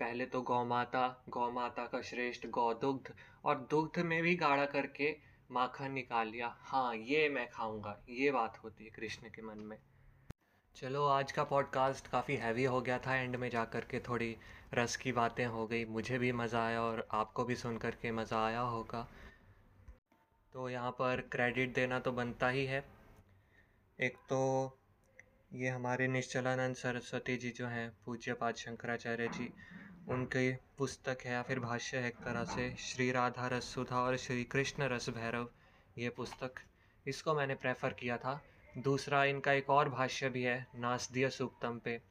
पहले 0.00 0.26
तो 0.26 0.40
गौ 0.42 0.64
माता 0.64 1.06
गौ 1.28 1.50
माता 1.50 1.84
का 1.86 2.00
श्रेष्ठ 2.02 2.46
गौ 2.50 2.72
दुग्ध 2.74 3.12
और 3.44 3.66
दुग्ध 3.70 3.98
में 4.02 4.22
भी 4.22 4.34
गाढ़ा 4.36 4.64
करके 4.66 5.14
माखन 5.50 5.92
निकाल 5.92 6.28
लिया। 6.28 6.54
हाँ 6.60 6.94
ये 6.96 7.28
मैं 7.28 7.48
खाऊँगा, 7.50 7.98
ये 8.08 8.30
बात 8.30 8.58
होती 8.64 8.84
है 8.84 8.90
कृष्ण 8.90 9.28
के 9.28 9.42
मन 9.42 9.58
में। 9.60 9.76
चलो, 10.76 11.04
आज 11.06 11.32
का 11.32 11.44
पॉडकास्ट 11.44 12.06
काफ़ी 12.06 12.36
हैवी 12.36 12.64
हो 12.64 12.80
गया 12.80 12.98
था 12.98 13.14
एंड 13.16 13.36
में 13.36 13.48
जा 13.50 13.64
कर 13.64 13.84
के 13.90 13.98
थोड़ी 13.98 14.36
रस 14.74 14.96
की 14.96 15.12
बातें 15.12 15.44
हो 15.46 15.66
गई। 15.66 15.84
मुझे 15.84 16.18
भी 16.18 16.32
मज़ा 16.34 16.64
आया 16.66 16.82
और 16.82 17.06
आपको 17.12 17.44
भी 17.44 17.54
सुन 17.56 17.76
कर 17.78 17.94
के 18.02 18.10
मज़ा 18.12 18.44
आया 18.46 18.60
होगा। 18.60 19.06
तो 20.52 20.68
यहाँ 20.70 20.90
पर 20.90 21.20
क्रेडिट 21.32 21.74
देना 21.74 21.98
तो 21.98 22.12
बनता 22.12 22.48
ही 22.48 22.64
है। 22.66 22.84
एक 23.98 24.16
तो 24.28 24.78
ये 25.52 25.68
हमारे 25.68 26.06
निश्चलानंद 26.08 26.76
सरस्वती 26.76 27.36
जी 27.36 27.50
जो 27.50 27.66
हैं, 27.66 27.90
पूज्य 28.06 28.32
पाद 28.32 28.54
शंकराचार्य 28.56 29.28
जी 29.28 29.52
उनकी 30.08 30.52
पुस्तक 30.78 31.18
है 31.24 31.32
या 31.32 31.42
फिर 31.42 31.60
भाष्य 31.60 31.96
है 31.96 32.08
एक 32.08 32.16
तरह 32.16 32.44
से, 32.44 32.76
श्री 32.76 33.12
राधा 33.12 33.46
रस 33.46 33.64
सुधा 33.64 34.00
और 34.00 34.16
श्री 34.16 34.44
कृष्ण 34.44 34.82
रस 34.82 35.08
भैरव 35.10 35.50
ये 35.98 36.08
पुस्तक। 36.08 36.54
इसको 37.06 37.34
मैंने 37.34 37.54
प्रेफर 37.54 37.92
किया 37.92 38.16
था। 38.16 38.44
दूसरा 38.78 39.24
इनका 39.24 39.52
एक 39.52 39.70
और 39.70 39.88
भाष्य 39.88 40.28
भी 40.28 40.42
है, 40.42 40.66
नासदीय 40.74 41.30
सूक्तम 41.30 41.78
पे। 41.78 42.02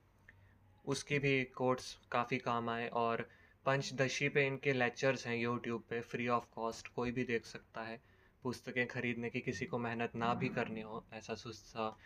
उसकी 0.85 1.19
भी 1.19 1.43
कोर्ट्स 1.43 1.97
काफ़ी 2.11 2.37
काम 2.37 2.69
आए 2.69 2.87
और 2.87 3.29
पंचदशी 3.65 4.29
पे 4.29 4.47
इनके 4.47 4.73
लेक्चर्स 4.73 5.27
हैं 5.27 5.35
यूट्यूब 5.35 5.83
पे 5.89 6.01
फ्री 6.01 6.27
ऑफ़ 6.27 6.45
कॉस्ट 6.55 6.87
कोई 6.87 7.11
भी 7.11 7.23
देख 7.23 7.45
सकता 7.45 7.81
है। 7.81 8.01
पुस्तकें 8.43 8.87
खरीदने 8.87 9.29
की 9.29 9.39
किसी 9.39 9.65
को 9.65 9.77
मेहनत 9.77 10.15
ना 10.15 10.33
भी 10.33 10.49
करनी 10.49 10.81
हो, 10.81 11.05
ऐसा 11.13 11.35
सुस्ता 11.35 11.97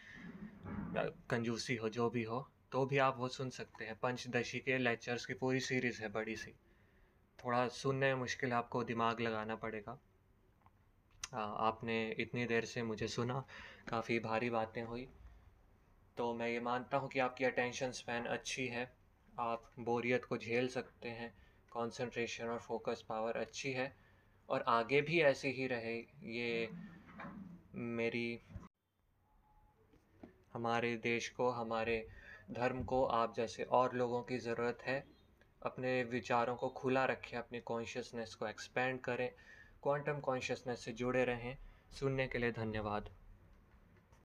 कंजूसी 1.29 1.75
हो, 1.75 1.89
जो 1.89 2.09
भी 2.09 2.23
हो। 2.23 2.49
तो 2.72 2.86
भी 2.86 2.97
आप 2.97 3.17
वो 3.17 3.28
सुन 3.28 3.49
सकते 3.49 3.86
हैं। 3.86 3.95
पंचदशी 3.99 4.59
के 4.59 4.78
लेक्चर्स 4.78 5.26
की 5.26 5.34
पूरी 5.34 5.59
सीरीज़ 5.59 6.01
है 6.01 6.09
बड़ी 6.09 6.36
सी। 6.36 6.51
थोड़ा 7.45 7.67
सुनने 7.67 8.13
में 8.13 8.20
मुश्किल 8.22 8.53
आपको 8.53 8.84
दिमाग 8.84 9.20
लगाना 9.20 9.55
पड़ेगा। 9.55 9.99
आ, 11.34 11.41
आपने 11.41 12.11
इतनी 12.11 12.45
देर 12.45 12.65
से 12.65 12.84
मुझे 12.84 13.07
सुना 13.07 13.45
काफ़ी 13.89 14.20
भारी 14.20 14.49
बातें 14.49 14.84
हुई। 14.84 15.09
तो 16.17 16.34
मैं 16.34 16.49
ये 16.49 16.59
मानता 16.59 16.97
हूँ 16.97 17.09
कि 17.09 17.20
आपकी 17.20 17.45
अटेंशन 17.45 17.91
स्पैन 17.91 18.26
अच्छी 18.26 18.67
है। 18.67 18.91
आप 19.39 19.72
बोरियत 19.80 20.26
को 20.26 20.38
झेल 20.38 20.67
सकते 20.67 21.09
हैं 21.09 21.30
कंसंट्रेशन 21.74 22.45
और 22.45 22.59
फोकस 22.59 23.05
पावर 23.09 23.38
अच्छी 23.38 23.72
है। 23.72 23.95
और 24.49 24.61
आगे 24.67 25.01
भी 25.01 25.22
ऐसे 25.22 25.49
ही 25.49 25.67
रहे 25.67 25.97
ये 26.24 26.70
मेरी 27.76 28.41
हमारे 30.53 30.97
देश 30.97 31.30
को 31.30 31.49
हमारे 31.49 32.07
धर्म 32.52 32.84
को 32.84 33.06
आप 33.06 33.34
जैसे 33.36 33.64
और 33.64 33.95
लोगों 33.95 34.22
की 34.22 34.38
ज़रूरत 34.38 34.78
है, 34.82 35.08
अपने 35.66 36.04
विचारों 36.04 36.56
को 36.56 36.70
खुला 36.70 37.06
रखें, 37.06 37.38
अपनी 37.38 37.60
कॉन्शियसनेस 37.60 38.36
को 38.36 38.47
एक्सपेंड 38.47 39.02
करें 39.02 39.32
क्वांटम 39.84 40.20
कॉन्शियसनेस 40.20 40.86
से 40.86 40.91
जुड़े 40.91 41.26
रहें। 41.26 41.58
सुनने 42.00 42.28
के 42.28 42.38
लिए 42.38 42.52
धन्यवाद। 42.52 43.10